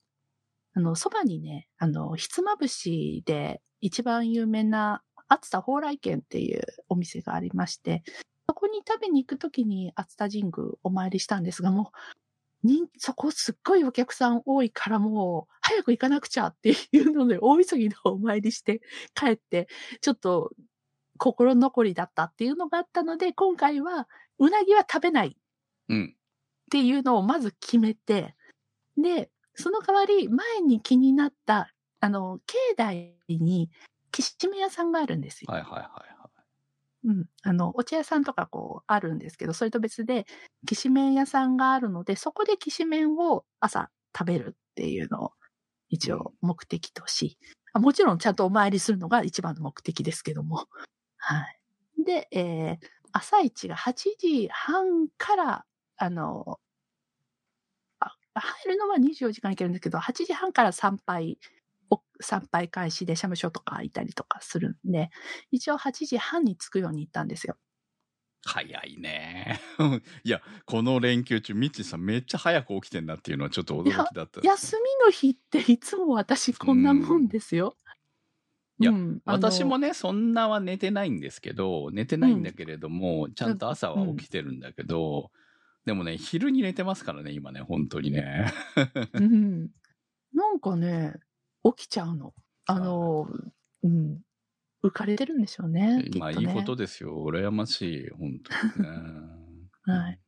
[0.74, 8.04] あの、そばにね、あの、ひつまぶしで一番有名な、熱田蓬莱軒っていうお店がありまして、
[8.48, 12.27] そこに食べに行くときに熱田神宮お参りしたんですが、もう、人
[12.98, 18.82] そこすっごいお客さん多いからもう、早く行かなくちゃっていうので、大急ぎでお参りして
[19.14, 19.68] 帰って、
[20.02, 20.52] ちょっと
[21.18, 24.08] 心残りだったっていうのがあったので、今回は、
[24.40, 25.38] うなぎは食べない
[25.90, 26.16] うん。
[26.16, 28.36] っていうのをまず決めて、
[28.98, 33.70] で、その代わり前に気になった、あの、境内に、
[34.12, 35.52] きしめ屋さんがあるんですよ。
[35.52, 36.17] はいはいはいは
[37.04, 37.26] うん。
[37.44, 40.26] あの、お茶屋さんとかこう、あるんですけど、それと別で、
[40.66, 45.32] きしめん屋さんがあるので、そこできしめんを朝食べるっていうのを、
[45.90, 47.38] 一応目的とし、
[47.74, 50.68] あもちろんちゃんとお参りするのが一番の目的ですけども。
[51.18, 52.04] はい。
[52.04, 56.60] で、えー朝一が8時半から、あの、
[58.00, 61.57] あ入るのは24時間いけるんですけど、8時半から参拝、お
[62.20, 65.10] 参拝開始で社務所とかいたりとかするんで、
[65.52, 67.58] 一応8時半に着くように行ったんですよ。
[68.46, 69.60] 早いね。
[70.24, 74.42] いや、この連休中、ミッチーさんめっちゃ早く起きてんなっていうのはちょっと驚きだった。
[74.42, 77.76] 休みの日っていつも私こんなもんですよ。
[78.80, 85.32] いやうん私もね、そんなは寝てないんですけど、寝てないんだけれども、ちゃんと朝は起きてるんだけど、
[85.86, 88.54] でもね、昼に寝てますからね、今ね、本当にね。
[89.14, 89.70] うん。
[90.34, 91.16] なんかね、
[91.76, 92.34] 起きちゃうの。
[92.66, 93.28] あの、
[93.84, 94.22] うん。
[94.84, 96.04] 浮かれてるんでしょうね。
[96.18, 97.24] まあ、ねいいことですよ。
[97.26, 99.00] 羨ましい、本当にね。
[99.84, 100.20] はい。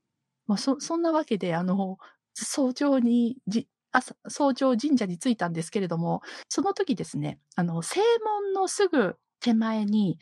[0.48, 1.98] まあ、そ、そんなわけで、あの、
[2.34, 10.20] 早朝にじ、朝、早朝神社に着いたんですけれども、その時ですね、あの、正門のすぐ手前に、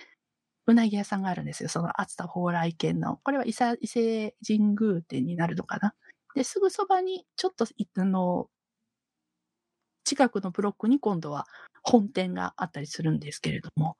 [0.65, 1.69] うなぎ屋さんがあるんですよ。
[1.69, 3.17] その熱田蓬莱軒の。
[3.23, 5.93] これは伊勢伊勢神宮店になるのかな。
[6.35, 8.49] で、すぐそばに、ちょっと、あの、
[10.07, 11.47] 近くのブロックに今度は
[11.83, 13.97] 本店があったりするんですけれども、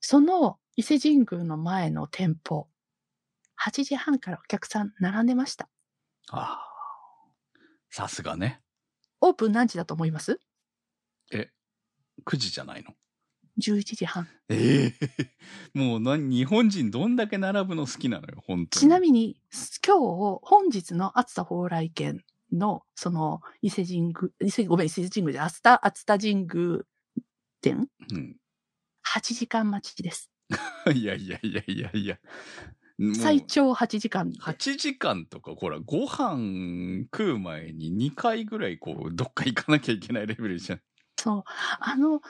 [0.00, 2.68] その伊勢神宮の前の店舗、
[3.60, 5.68] 8時半からお客さん並んでました。
[6.30, 6.66] ああ。
[7.90, 8.60] さすがね。
[9.20, 10.38] オープン何時だと思います？
[11.32, 11.50] え、
[12.24, 12.94] 9時じゃないの
[13.60, 14.28] ?11 時半。
[14.48, 14.94] ええ
[15.74, 18.80] もう何、日本人どんだけ並ぶの好きなのよ、本当に。
[18.82, 19.36] ちなみに、
[19.84, 26.80] 今日、本日の暑さ蓬莱県の、その、伊勢神宮、伊勢、ごめん、伊勢神宮で、熱田、熱田神宮
[27.60, 27.88] 店？
[28.12, 28.36] うん。
[29.06, 30.30] 8時間待ちです。
[30.94, 32.18] いやいやいやいやいや。
[33.14, 34.38] 最長8時間で。
[34.38, 40.82] 8時間とか、ほら、ご飯食う前に2回ぐらいこう、どっか行かなきゃいけないレベルじゃん。
[41.18, 41.44] そう。
[41.46, 42.20] あの、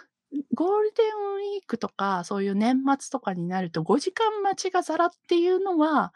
[0.54, 6.12] ゴールデンウィークとか、そういう年末とかになると5時間待ちがザラっていうのは、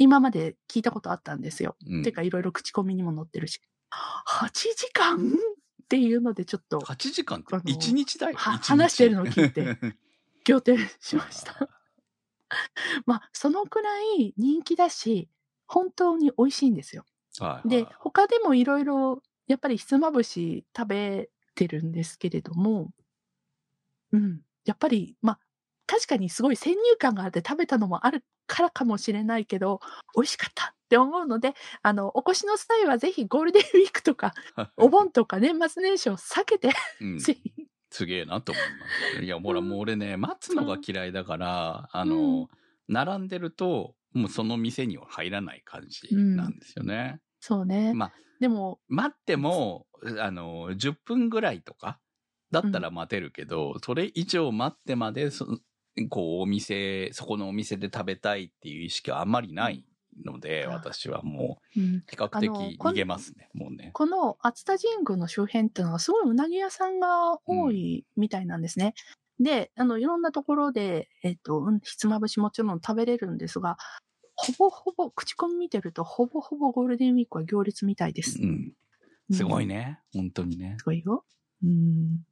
[0.00, 1.76] 今まで聞いたことあったんですよ。
[1.86, 3.60] うんてか、いろいろ口コミにも載ってるし。
[3.92, 5.20] 8時間っ
[5.88, 8.36] ていうのでちょっと8時間ってあの1日だよ？
[8.36, 9.76] 話してるのを聞いて。
[10.48, 11.68] 仰天しました。
[13.04, 15.28] まあ、そのくらい人気だし、
[15.66, 17.04] 本当に美味しいんですよ。
[17.38, 17.68] はい。
[17.68, 22.90] で、他でもいろいろ、やっぱりひつまぶし食べてるんですけれども、
[24.12, 24.40] うん。
[24.64, 25.40] やっぱり、まあ、
[25.86, 29.80] 確かにすごい先入観があって食べたのもあるからかもしれないけど、
[30.16, 34.34] 美味しかったって思うので、あの、お越しの際はぜひゴールデンウィークとか、
[34.76, 37.52] お盆とか年末年始を避けて、うん、ぜひ。
[37.92, 39.24] すげえなと思います。
[39.24, 42.48] いや、ほら、もう俺ね、待つのが嫌いだから、あうのん、
[42.88, 47.20] 並んでると、もうその店には入らない感じなんですよね。
[47.40, 47.94] そうね。
[47.94, 49.86] まあ、でも、待っても、
[50.18, 52.00] あの、10分ぐらいとか、
[52.50, 55.46] だったら待てるけど、それ以上待ってまで、そ
[56.08, 59.84] こう、お店、そこのお店で食べたいっていう意識はあんまりない
[60.24, 63.90] ので、あ私はもうんう、比較的逃げますね、もうね。
[63.92, 68.94] この熱田神宮の周辺っていうのはすごいうなぎ屋さんが多いみたいなんですね。
[69.38, 73.78] で、あの、いろんなところで、えっ、と、うんひつまぶしもちろん食べれるんですが、
[74.36, 78.38] ほぼほぼ、口コミ見てると、ほぼほぼゴールデンウィークは行列みたいです。
[78.42, 78.72] うん。
[79.32, 79.74] すごいね。
[79.74, 80.00] ね。
[80.14, 80.76] 本当にね。
[80.78, 81.24] すごいよ。
[81.64, 82.22] うん。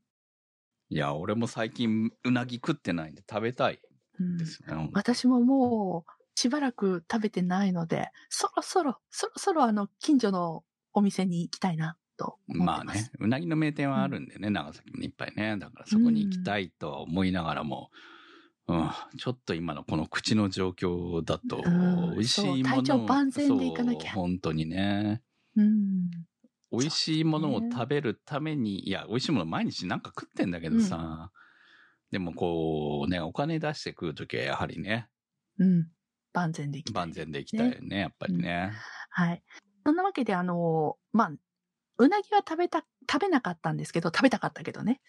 [0.91, 3.81] いや、俺も最近、うなぎ食ってないんで食べたい
[4.19, 4.91] うんですね。
[4.93, 13.05] 私ももう、しばらく食べてないので、そろそろ、そろそろあの、近所のお店に行きたいな、と思まあってます。
[13.05, 15.57] ね、うなぎの名店はあるんでね、長崎もいっぱいね。
[15.59, 17.91] だからそこに行きたいとは思いながらも、
[18.67, 25.23] うん、ちょっと今のこの口の状況だとうん、美味しいものそう体調万全でいかなきゃ本当にね。
[25.57, 26.11] うん。
[26.71, 31.31] 美味しいものを食べるために、いや、美味しいもの毎日なんか食ってんだけどさ、
[32.11, 35.09] でもこうね、お金出して食うときはやはりね、
[35.59, 35.89] うん。
[36.33, 37.03] 万全でいきたい。
[37.07, 38.73] 万全でいきたいよね、やっぱりね。
[39.11, 39.43] はい。
[39.85, 41.33] そんなわけで、あの、まあ、
[41.99, 45.01] うなぎは食べた、食べなかったんですけど、食べたかったけどね。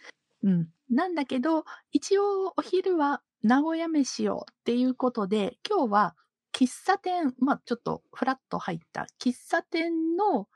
[0.44, 0.70] うん。
[0.90, 6.16] なんだけど、一応お昼は名古屋飯をっていうことで、今日は
[6.54, 10.48] 喫茶店、まあちょっとフラッと入った喫茶店の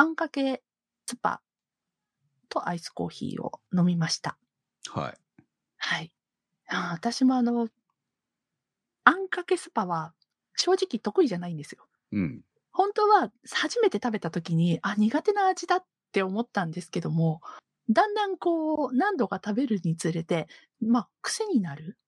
[0.00, 0.62] あんかけ
[1.06, 1.42] スパ
[2.48, 4.38] とアイスコーヒーを飲みました。
[4.90, 5.14] はい。
[5.76, 6.12] はい。
[6.68, 7.66] あー私もあの、
[9.02, 10.14] あんかけスパは
[10.54, 11.88] 正直得意じゃないんですよ。
[12.12, 12.42] うん。
[12.70, 17.40] 本当は初めて食べた時に、あ、苦手な味だって思ったんですけども、
[17.90, 20.46] だんだんこう、何度か食べるにつれて、
[20.80, 21.98] まあ、癖になる。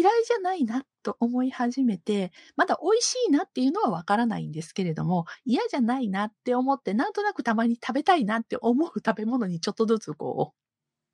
[0.00, 10.54] 嫌いじゃないなと思い始めて、まだ美味しいなっていうのはわからないんですけれども、嫌じゃないなって思って、なんとなくたまに食べたいなって思う食べ物にちょっとずつこ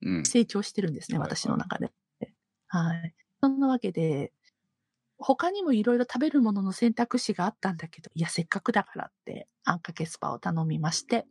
[0.02, 0.28] うんう、。
[0.28, 1.92] 成長してるんですね、はいはい私の中で。
[2.68, 3.14] はい。
[3.40, 4.32] そんなわけで、
[5.18, 11.26] 他にもいろいろ食べるものの選択肢があったんだけど、いや、せっかくだからって、あんかけスパを頼みまして、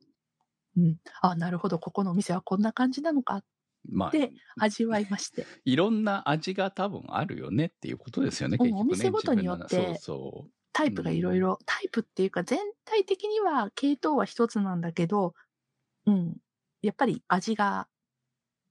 [0.78, 0.98] うん。
[1.22, 3.44] あ、なるほど、ここのお店はこんな感じなのか、
[3.90, 5.46] まあ、で味わいまして。
[5.66, 8.82] いろんな味が多分あるよねっていうことですよね、うん結局ね。
[8.82, 10.00] お店ごとによって
[10.74, 15.34] タイプがいろいろ、タイプっていうか全体的には系統は一つなんだけど、
[16.06, 16.38] うん。
[16.82, 17.88] やっぱり味が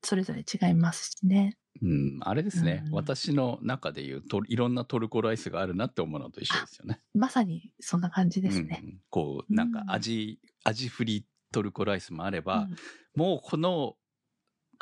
[0.02, 1.56] それぞれ違いますしね。
[1.80, 1.88] そう。
[1.88, 7.00] うん、あれですね、うん私の中でいうといろんなトルコライスがあるなって思うのと一緒ですよね。
[7.14, 8.80] まさにそんな感じですね。
[8.84, 12.68] うんこう、なんか味、味フリトルコライスもあれば、
[13.16, 13.96] もうこの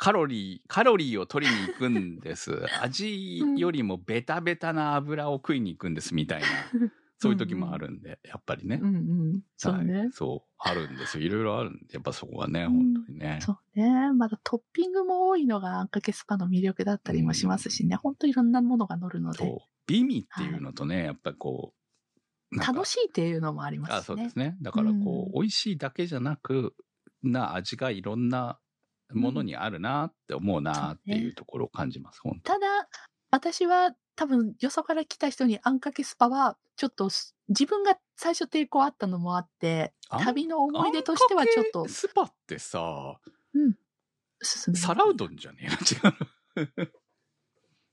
[0.03, 2.65] カロリー、カロリーを取りに行くんです。
[2.83, 6.47] 味よりもベタベタな油を食いに行くんですみたいな。
[7.19, 8.81] そういう時もあるんで、やっぱりね。
[8.83, 8.99] うんう
[9.37, 9.41] ん。
[9.55, 9.99] そうね。
[9.99, 11.23] はいそう、あるんですよ。
[11.23, 13.39] いろいろあるんで、やっぱそこはね、うん本当にね。
[13.39, 14.11] そうね。
[14.11, 17.95] まだトッピングも多いのがあんかけスパの魅力だったりもしますしね。
[17.95, 19.57] ほんといろんなものが乗るので、そう。
[19.87, 21.73] 美味っていうのとね、やっぱりこ
[22.51, 23.97] う、楽しいっていうのもありますね。
[23.99, 24.57] あ、そうですね。
[24.61, 26.75] だからこう、うん美味しいだけじゃなく、
[27.21, 28.59] な味がいろんな
[29.11, 32.21] ものにあるなって思うなっていうところを感じます。
[32.21, 32.89] 本当ただ、
[33.31, 43.19] 私は多分よそから来た人にあんかけスパは、ちょっとす自分が最初抵抗あったのもあって、旅の思い出としてはちょっとスパってさ、
[44.41, 46.91] 進めない皿うどんじゃねえ違う。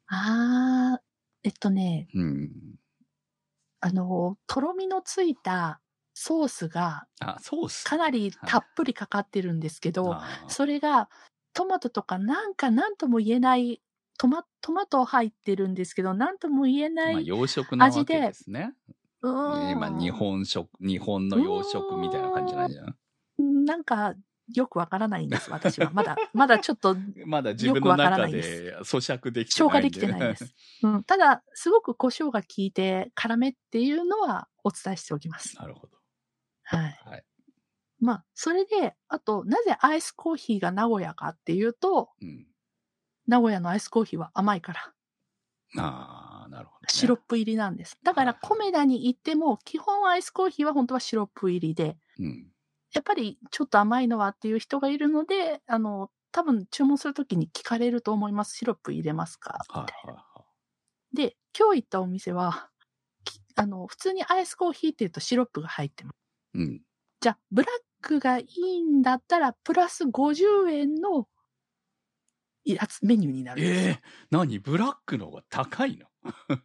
[0.07, 1.01] あー、
[1.45, 2.51] えっとね、うん。
[3.81, 5.81] あの、とろみのついた
[6.23, 7.85] ソースがあ、ソース。
[7.85, 10.51] かなりたっぷりかかってるんですけど、あー。
[10.51, 11.09] それが
[11.55, 13.81] トマトとかなんか何とも言えない
[14.19, 18.75] トマトマト入ってるんですけど何とも言えない、まあ、洋食なわけ味でですね。
[19.23, 22.71] 今、日本食、日本の洋食みたいな感じじゃない？
[22.71, 23.65] じゃん。
[23.65, 24.15] なんか
[24.55, 25.91] よくわからないんです私は。
[25.91, 30.55] まだ まだちょっとまだ自分の中で咀嚼できて消ないん化できてないです、
[30.85, 35.57] うん、ただすごく胡椒が効いて辛めっていうのはお伝えしておきます。
[35.57, 36.00] なるほど。
[36.71, 37.25] はいはい。
[38.01, 42.47] まあそれであとなぜアイスコーヒーが名古屋かっていうとうん。
[43.27, 44.93] 名古屋のアイスコーヒーは甘いから
[45.79, 46.87] ああ、なるほど、ね。
[46.89, 47.97] シロップ入りなんです。
[48.03, 52.51] だから、コメダに行っても、基本アイスコーヒーは本当はシロップ入りで、うん。
[52.93, 58.57] やっぱりちょっと甘いのはっていう人がいるので、あの、多分注文するときに聞かれると思います。
[58.57, 59.67] シロップ入れますか？
[59.75, 60.27] みたいな。
[61.13, 62.71] で、今日行ったお店は、
[63.25, 66.13] きあの、普通にアイスコーヒーって言うとシロップが入ってま。
[66.55, 66.81] うん。
[67.21, 67.71] じゃあ、ブラッ
[68.03, 71.29] クがいいんだったら、プラス50円の
[72.65, 73.91] やつ、メニューになるんですよ。
[73.91, 74.59] ええ何？
[74.59, 76.07] ブラックの方が高いの？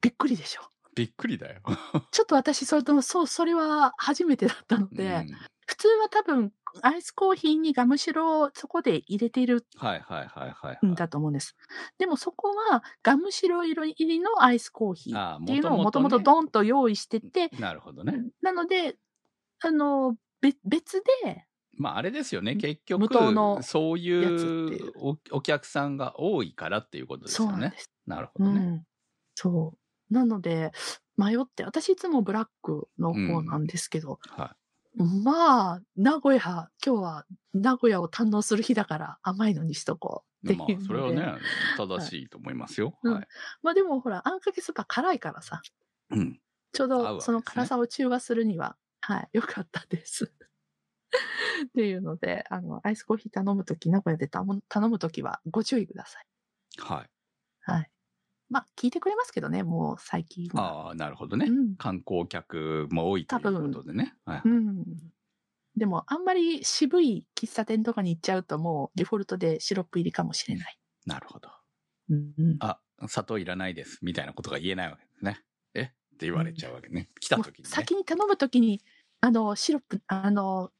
[0.00, 0.62] びっくりでしょ。
[0.94, 1.62] びっくりだよ。
[2.12, 9.66] ちょっと私、それとも、そう、それは初めてだったので、うん普通は多分、アイスコーヒーにガムシロをそこで入れている
[10.84, 11.56] んだと思うんです。
[11.98, 18.24] でもそこはガムシロ入りのアイスコーヒーっていうのをもともとドンと用意してて、なるほどね。
[18.42, 18.96] なので、
[19.60, 22.56] あの、べ別で、まああれですよね。
[22.56, 27.74] 結無糖の局、そういううおお客さんが多いからっていうことですよね
[28.06, 28.16] な。
[28.16, 28.60] なるほどね。
[28.60, 28.82] うん。
[29.34, 29.74] そ
[30.10, 30.14] う。
[30.14, 30.72] なので、
[31.16, 34.56] 迷って、私いつもブラックの方なんですけど、は
[34.96, 40.52] まあ、名古屋、今日は名古屋を堪能する日だから甘いのにしとこうい。
[40.52, 40.56] って。
[40.56, 41.38] まあそれはね、
[41.74, 42.98] 正しいと思いますよ。
[43.02, 43.28] うんはい。
[43.62, 45.62] まあでもほら、あんかけスーパー辛いからさ、
[46.10, 46.40] うん。
[46.72, 50.30] ちょうどその辛さを中和するには、はい、よかったです。
[51.68, 56.26] っていうので、あの、アイスコーヒー頼むとき、名古屋で頼む頼むときはご注意ください。
[56.78, 57.10] はい。
[57.62, 57.90] はい。
[58.54, 60.62] まあ、聞いてくれますけどね、もう最近は。
[60.62, 61.46] ああ、なるほどね。
[61.46, 61.76] うん。
[61.78, 64.14] 観光客も多いということでね。
[64.24, 64.44] はい。
[64.44, 64.84] うん。
[65.76, 70.78] でも、あんまり渋い喫茶店とかに行っちゃうと、もうデフォルトでシロップ入りかもしれない。
[71.06, 71.50] なるほど。
[72.08, 72.60] うんうん。
[72.60, 73.98] あ、砂糖いらないです。
[74.02, 75.44] みたいなことが言えないわけですね。
[75.74, 75.82] え？
[75.82, 75.86] っ
[76.18, 77.10] て言われちゃうわけね。
[77.20, 77.74] 来たもう時に、ね。
[77.74, 78.80] 先に頼むときに、
[79.20, 80.70] あの、シロップ、あの、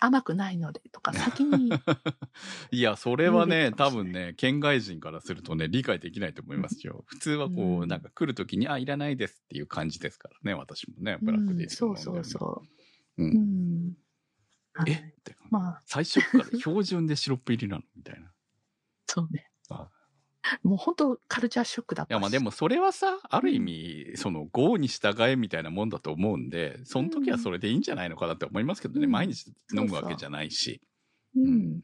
[0.00, 1.70] 甘くないのでとか、先に、
[2.72, 7.04] いや、それはね、多分ね、県外人からするとね、理解できないと思いますよ。
[7.06, 12.24] 普通はこう、うんなんか来るときに、あ、いらないですっていう感じですからね、私もね、ブラックでいうんそうそうう。
[12.24, 12.62] そ
[13.18, 13.22] う。
[13.22, 13.24] う。
[13.24, 13.94] うんん。
[14.74, 14.94] はいえ？
[15.18, 15.36] って。
[15.50, 17.82] まあ、最初から標準でシロップ入りなの？
[17.96, 18.28] みたいな。
[18.28, 18.30] い
[19.06, 19.90] そうねあ。
[20.62, 22.14] もう本当カルチャーショックだったし。
[22.14, 30.80] や、まあでもそれはさ、ある意味、その、豪に従えみたいなもんだと思うんで、その時はそれでいいんじゃないのかなって思いますけどね、うん毎日飲むわけじゃないし。
[31.36, 31.40] う。
[31.40, 31.80] うん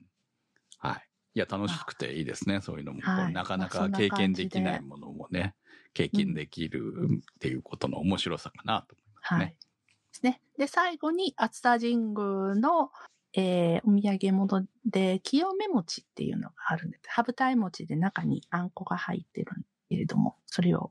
[0.79, 1.09] はい。
[1.35, 3.01] いや、楽しくていいですね、そういうのも。
[3.01, 5.55] はいなかなか経験でできないものもね、
[5.93, 6.93] 経験できる
[7.37, 9.47] っていうことの面白さかなと思いますはい。
[9.47, 9.57] ね。
[9.59, 10.41] ですね。
[10.59, 12.91] で、最後に、熱田神宮の、
[13.37, 17.03] えーお土産物で、清め餅っていうのがあるんです。
[17.11, 20.91] 羽二重餅で中にあんこが入ってるんですけれども、それを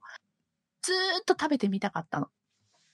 [0.83, 2.29] ずーっと食べてみたかったの。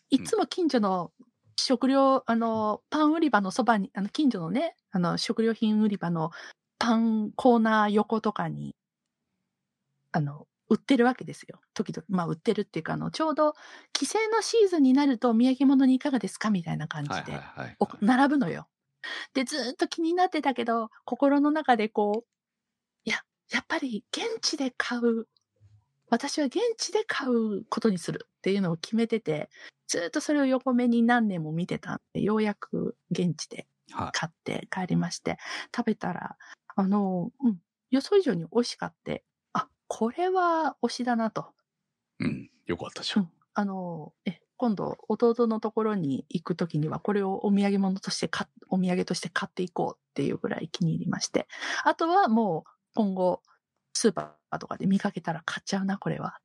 [0.10, 1.14] いつも近所の
[1.58, 6.32] 食料、あの、パン売り場のそばに、あの、近所のね、あの、食料品売り場の
[6.80, 8.76] パンコーナー横とかに、
[10.12, 11.60] あの、売ってるわけですよ。
[11.74, 13.54] 時々、まあ売ってるっていうか、あの、ちょうど
[13.94, 17.42] 帰省のシーズンになるとお土産物にいかがですかみたいな感じはいで、
[18.02, 18.68] 並ぶのよ。
[19.34, 22.30] で、ずーっと気になってたけど、心の中でこう、
[23.06, 23.20] いや、
[23.52, 25.28] やっぱり現地で買う、
[26.10, 29.50] 私は現地で買うことにするっていうのを決めてて、
[29.88, 34.12] ずーっとそれを横目に何年も見てたんで、ようやく現地ではい。
[34.14, 35.38] 買って帰りまして、
[35.76, 36.38] 食べたら、
[36.76, 37.60] あの、うん、
[37.92, 39.24] 予想以上に美味しかって、
[39.54, 41.54] あ、これは推しだなと。
[42.20, 42.50] うん。
[42.66, 43.24] よかったじゃん。
[43.24, 48.30] うんあの、え、今度、弟のところに行くときには、これをお土産物として
[48.70, 51.48] お土産として買っていこうっていうぐらい気に入りまして。
[51.84, 53.42] あとはもう、今後、
[53.94, 56.38] スーパーとかで見かけたら買っちゃうな、これは。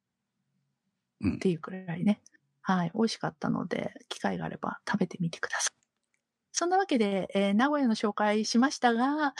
[1.20, 2.22] うんっていうくらいね。
[2.62, 2.92] はい。
[2.94, 5.74] 美味しかったので、機会があれば食べてみてください。
[6.52, 9.34] そんなわけで、えー名古屋の紹介しましたが、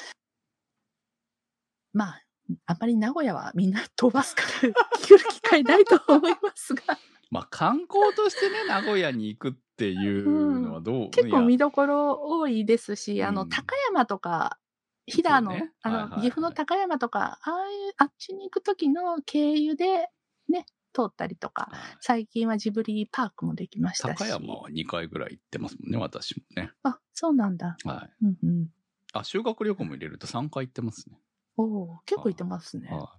[1.95, 2.23] まあ、
[2.67, 4.69] あんまり名古屋はみんな飛ばすから
[5.01, 6.99] 聞く機会ないと思いますが、
[7.31, 14.59] まあ観光としてね、名古屋に行くっていうのはどう、結構いや見どころ多いですし、あの、うん高山とか、
[15.07, 20.09] 飛騨の、ねあの、はいはいはい岐阜の高山とか、ああいう、あっちに行く時の経由で、
[20.49, 24.19] ね、通ったりとか、はい最近はジブリパークもできましたし。
[24.19, 26.71] 高山は2回ぐらい行ってますもんね、私もね。
[26.83, 27.77] あ、そうなんだ。
[27.85, 28.25] はい。
[28.25, 28.69] うんうん。
[29.13, 31.19] あ、修学旅行も入れると3回行ってますね。
[31.57, 32.89] おお結構行ってますね。
[32.91, 33.11] は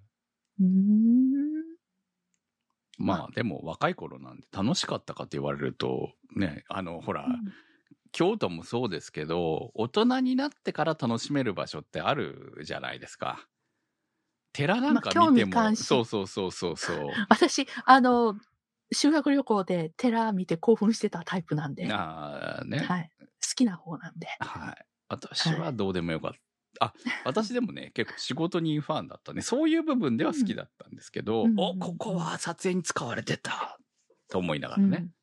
[0.60, 1.76] うーん。
[2.99, 3.03] い。
[3.03, 7.53] まあでも若い頃なんで楽しかったかって言われると、ね、あの、ほら、うん
[8.13, 13.47] 京都もそうですけど、大人になってから楽しめる場所ってあるじゃないですか。
[14.53, 17.27] 寺なんか見ても、味関心そうそうそうそうそう。
[17.29, 18.39] 私、あの、
[18.91, 21.93] 修学旅行で寺見て興奮してたタイプなんで、は
[22.57, 22.79] ああ、ね。
[23.01, 23.11] い。
[23.19, 24.27] 好きな方なんで。
[24.39, 24.85] はい。
[25.09, 26.39] 私はどうでもよかった。
[26.80, 26.93] あ、
[27.25, 29.41] 私でもね、 結構仕事にファンだったね。
[29.41, 33.80] そういう部分では好きだったんですけど、うんお、ここは撮影に使われてた
[34.30, 34.97] と思いながらね。
[34.97, 35.03] うん。
[35.03, 35.13] うんうん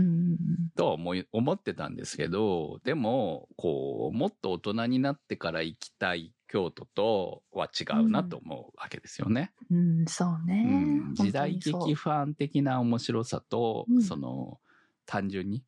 [0.00, 0.36] うん
[0.76, 9.52] とは思い、思ってたんですけど、でも、こう、もっと大人になってから行きたい京都とは違うなと思うわけですよね。
[9.70, 10.64] うん、そうね。
[11.08, 14.60] うん、時代劇ファン的な面白さと、うんその、
[15.04, 15.64] 単純に、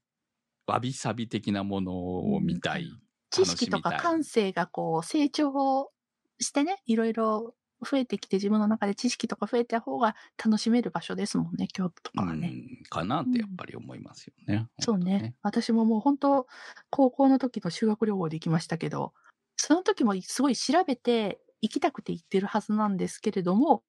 [0.67, 2.89] わびさび的なものを見たい。
[3.31, 5.93] 知識とか感性がこう成長
[6.41, 12.59] してね、いろいろ増えてきて自分の中で知識とか増えた方が楽しめる場所ですもんね、京都とかはね。
[12.77, 14.69] うん、かなってやっぱり思いますよね。
[14.79, 15.35] そう本当ね。
[15.43, 16.47] 私ももう本当、
[16.91, 19.15] 高校の時の修学旅行で行きましたけど、
[19.57, 23.85] その時もすごい調べて行きたくて行ってるはずなんですけれども、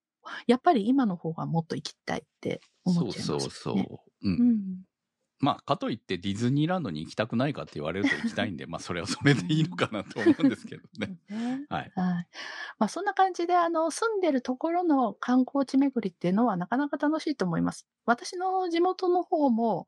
[0.48, 3.90] やっぱり今の方がもっと行きたいって思っちゃいそうます、そうね。
[3.90, 4.30] そう。
[4.30, 4.40] うん。
[4.40, 4.84] うん。
[5.42, 11.14] まあ、かといってディズニーランドに行きたくないかって言われると行きたいんで、まあ、それはそれでいいのかなと思うんですけどね。
[11.30, 11.94] ねはい。
[11.96, 12.28] はい。
[12.80, 17.88] まあそんな感じで、あの、住んでるところの観光地巡りっていうのはなかなか楽しいと思います。
[18.06, 19.88] 私の地元の方も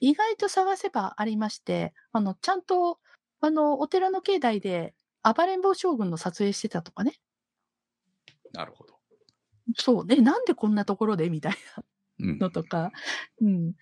[0.00, 3.00] 意外と探せばありまして、あの、ちゃんと、
[3.40, 4.94] あの、お寺の境内で
[5.24, 7.20] 暴れん坊将軍の撮影してたとかね。
[8.52, 9.00] なるほど。
[9.76, 11.30] そうね、なんでこんなところで？
[11.30, 11.52] みたい
[12.18, 12.40] うん。
[12.40, 12.92] なのとか、
[13.40, 13.74] うん。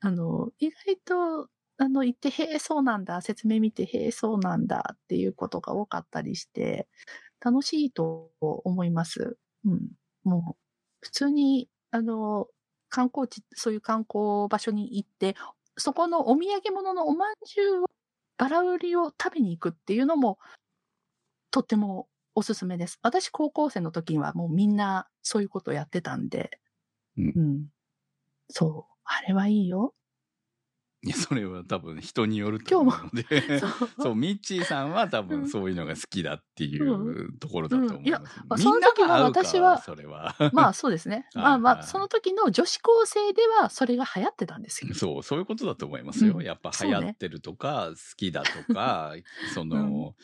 [0.00, 6.88] あの、意外と、あの、行って、へえ、そうなんだ、説明見て、へえ、そうなんだっていうことが多かったりして、
[7.40, 9.38] 楽しいと思います。
[9.64, 9.88] うん。
[10.24, 10.58] もう、
[11.00, 12.48] 普通に、あの、
[12.90, 15.36] 観光地、そういう観光場所に行って、
[15.76, 17.86] そこのお土産物のおまんじゅうを、
[18.38, 20.38] バラ売りを食べに行くっていうのも、
[21.50, 22.98] とってもおすすめです。
[23.02, 26.60] 私、高校生の時にはもうみんなそういうことをやってたんで、
[27.18, 27.66] うんうん。
[28.50, 28.97] そう。
[29.08, 29.94] あれはいいよ。
[31.04, 33.60] いや、それは多分人によると思うので。
[34.02, 38.00] そう ミッチーさんは多分うんそういうのが好きだっていうところだと思います。
[38.00, 40.34] うんいやまあみんなが合うかその時も私はそれは。
[40.52, 41.28] まあそうですね。
[41.34, 44.92] はいまあまあ、はいその時の女子高生ではそれが流行ってたんですよ。
[44.94, 46.34] そう、そういうことだと思いますよ。
[46.36, 49.14] うんやっぱ流行ってるとか、好きだとか、
[49.54, 50.14] その、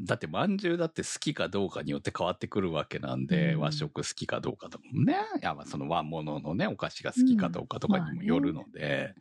[0.00, 3.60] だってまんじゅうだって好きかどうかによって変わってくるわけなんで、うん。
[3.60, 9.14] 和食好きかどうかとかもね、いやまあその和物のね、お菓子が好きかどうかとかにもよるので、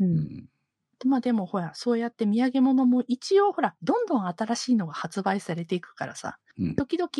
[0.00, 0.04] う。
[0.04, 0.16] うん。
[0.16, 0.48] ん
[1.06, 6.74] まあでもほら、そうやって土産物も一応ほら、どんどん新しいのが発売されていくからさ、うん。
[6.76, 7.10] 時々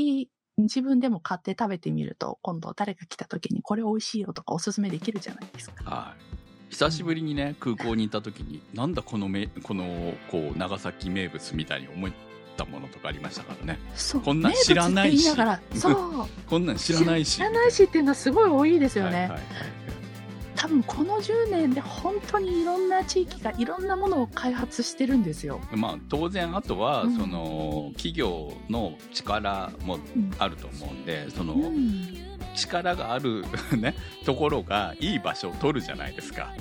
[0.58, 5.84] 自分でも買って食べてみると、今度誰か来た時にこれ美味しいよとかおすすめできるじゃないですか。
[5.84, 6.38] はい。
[6.70, 12.08] 久しぶりにね、空港に行った時に、なんだこのめ、この、こう、長崎名物みたいに思
[12.64, 13.78] ったものとかありましたからね。
[14.24, 15.30] こんなん知らないし
[15.74, 16.26] そう。
[16.48, 17.36] こんなん知らないし。
[17.36, 19.10] 知らないしっていうのはすごい多いですよね。
[19.10, 19.42] はいはいはい
[20.58, 25.60] 多分この10年で本当にいろんな地域がいろんなものを開発してるんですよ。
[25.70, 32.08] まあ当然あとは、うんその企業の力もうんあると思うんでその、うん
[32.56, 33.44] 力がある
[33.78, 33.94] ね
[34.24, 36.52] ところがいい場所を取るじゃないですか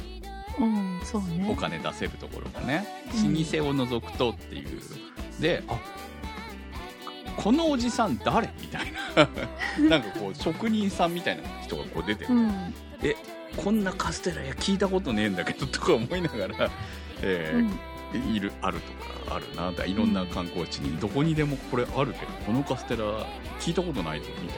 [0.60, 1.58] うん、そうおね。
[1.60, 2.86] 金出せるところがね
[3.16, 4.80] うん老舗を除くとっていう
[5.40, 5.80] であ
[7.38, 8.50] このおじさん誰？
[8.60, 9.30] みたいな。
[9.90, 12.74] なんかこう職人さんみたいな人がこう出てる、うん、
[13.56, 16.72] こんなカステラいや聞いたことねえんだけどとか思いながら、
[17.22, 17.80] えーうん
[18.34, 18.94] いるあると
[19.28, 19.72] かあるな。
[19.74, 23.04] だいろんな観光地にどこにでもこれあるけどこのカステラ
[23.60, 24.56] 聞いたことないぞみた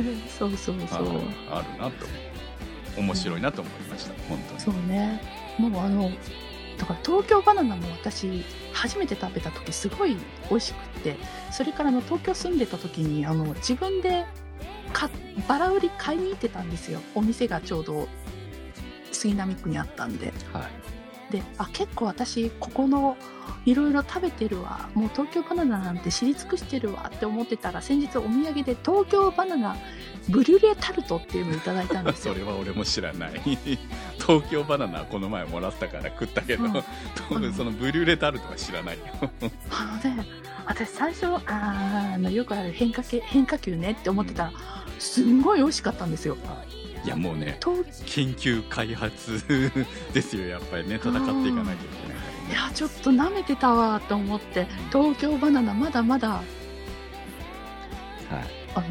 [0.00, 0.10] いな。
[0.12, 1.20] ね そうそうそう。
[1.50, 2.06] ああるなと。
[2.96, 4.60] 面白いなと思いました、本当に。
[4.60, 5.20] そうね。
[5.58, 6.12] もうあの
[6.84, 10.16] だから東京バナナも私初めて食べた時すごい
[10.50, 11.16] 美味しくって
[11.50, 14.26] それからの東京住んでた時にあの自分で
[14.92, 15.08] か
[15.48, 17.00] バラ売り買いに行ってたんですよ。
[17.14, 18.06] お店がちょうど
[19.12, 20.26] 杉並区にあったんで。
[20.52, 20.93] はい。
[21.30, 23.16] であ結構私ここの
[23.66, 24.88] いろいろ食べてるわ。
[24.94, 29.76] もう東京バナナなんて知り尽くしてるわって思ってたら先日お土産で東京バナナ
[30.28, 32.34] ブリュレタルトっていうのをいただいたんですよ。
[32.34, 33.40] それは俺も知らない。
[34.20, 36.72] 東京バナナこの前もらったから食ったけど、うん。
[36.72, 36.82] と
[37.54, 39.04] そのブリュレタルトは知らないよ。
[39.70, 40.26] あのね
[40.66, 44.52] 私最初あのよくある変化系変化球ねって思ってたら
[44.98, 46.36] すんごい美味しかったんですよ
[47.04, 49.42] いやもうねと研究開発
[50.14, 50.96] ですよやっぱりね。
[50.96, 52.54] 戦っていかなきゃいけないいね。
[52.54, 56.44] やちょっと舐めてたわと思って東京バナナまだまだはい。
[58.74, 58.86] あの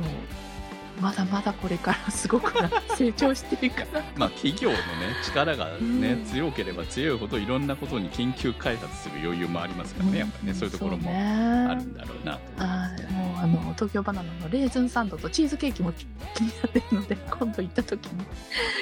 [1.02, 4.04] まだまだこれからすごくな成長していくから。
[4.16, 4.82] まあ企業のね
[5.26, 6.26] 力がね、うん。
[6.26, 18.26] 強ければ強いほどいろんなことに研究開発する余裕もありますからね、やっぱりねそういうところもああるんだろうなとあーもうあの東京バナナのレーズンサンドとチーズケーキも気気になってるので 今度行った時に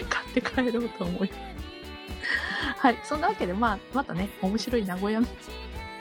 [0.10, 5.22] 買って帰ろうと思いますはいそんなわけで、まあ、またね面白い名古屋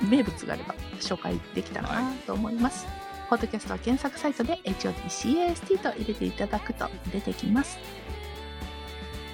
[0.09, 2.87] 名物があれば紹介できたらなと思います、
[3.31, 7.79] ポッドキャストは検索サイトで HOTCAST と入れていただくと出てきます。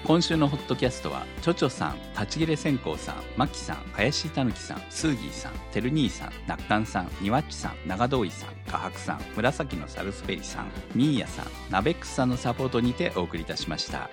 [0.05, 14.09] 今週のホットキャストはチョチョさん立ち切れ線香さんマキさん林たぬきさんスーギーさんてる兄さんなっかんさんにわっちさん長遠井さんかはくさん紫のサルスベリさんミーヤさんナベックスさんのサポートにてお送りいたしました。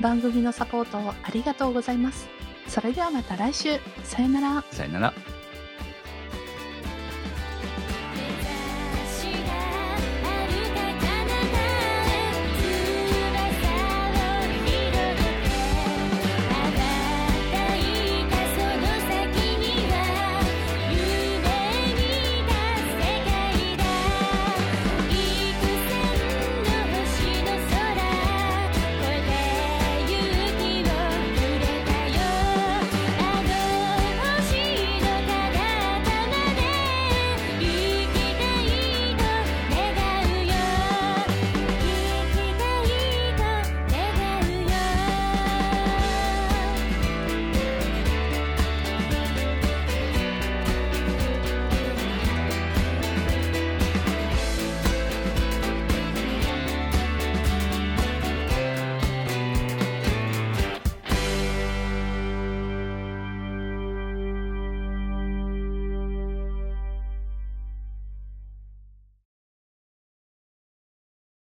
[0.00, 2.28] 番組のサポートをありがとうございます。
[2.66, 3.78] それではまた来週。
[4.02, 4.64] さよなら。
[4.72, 5.37] さよなら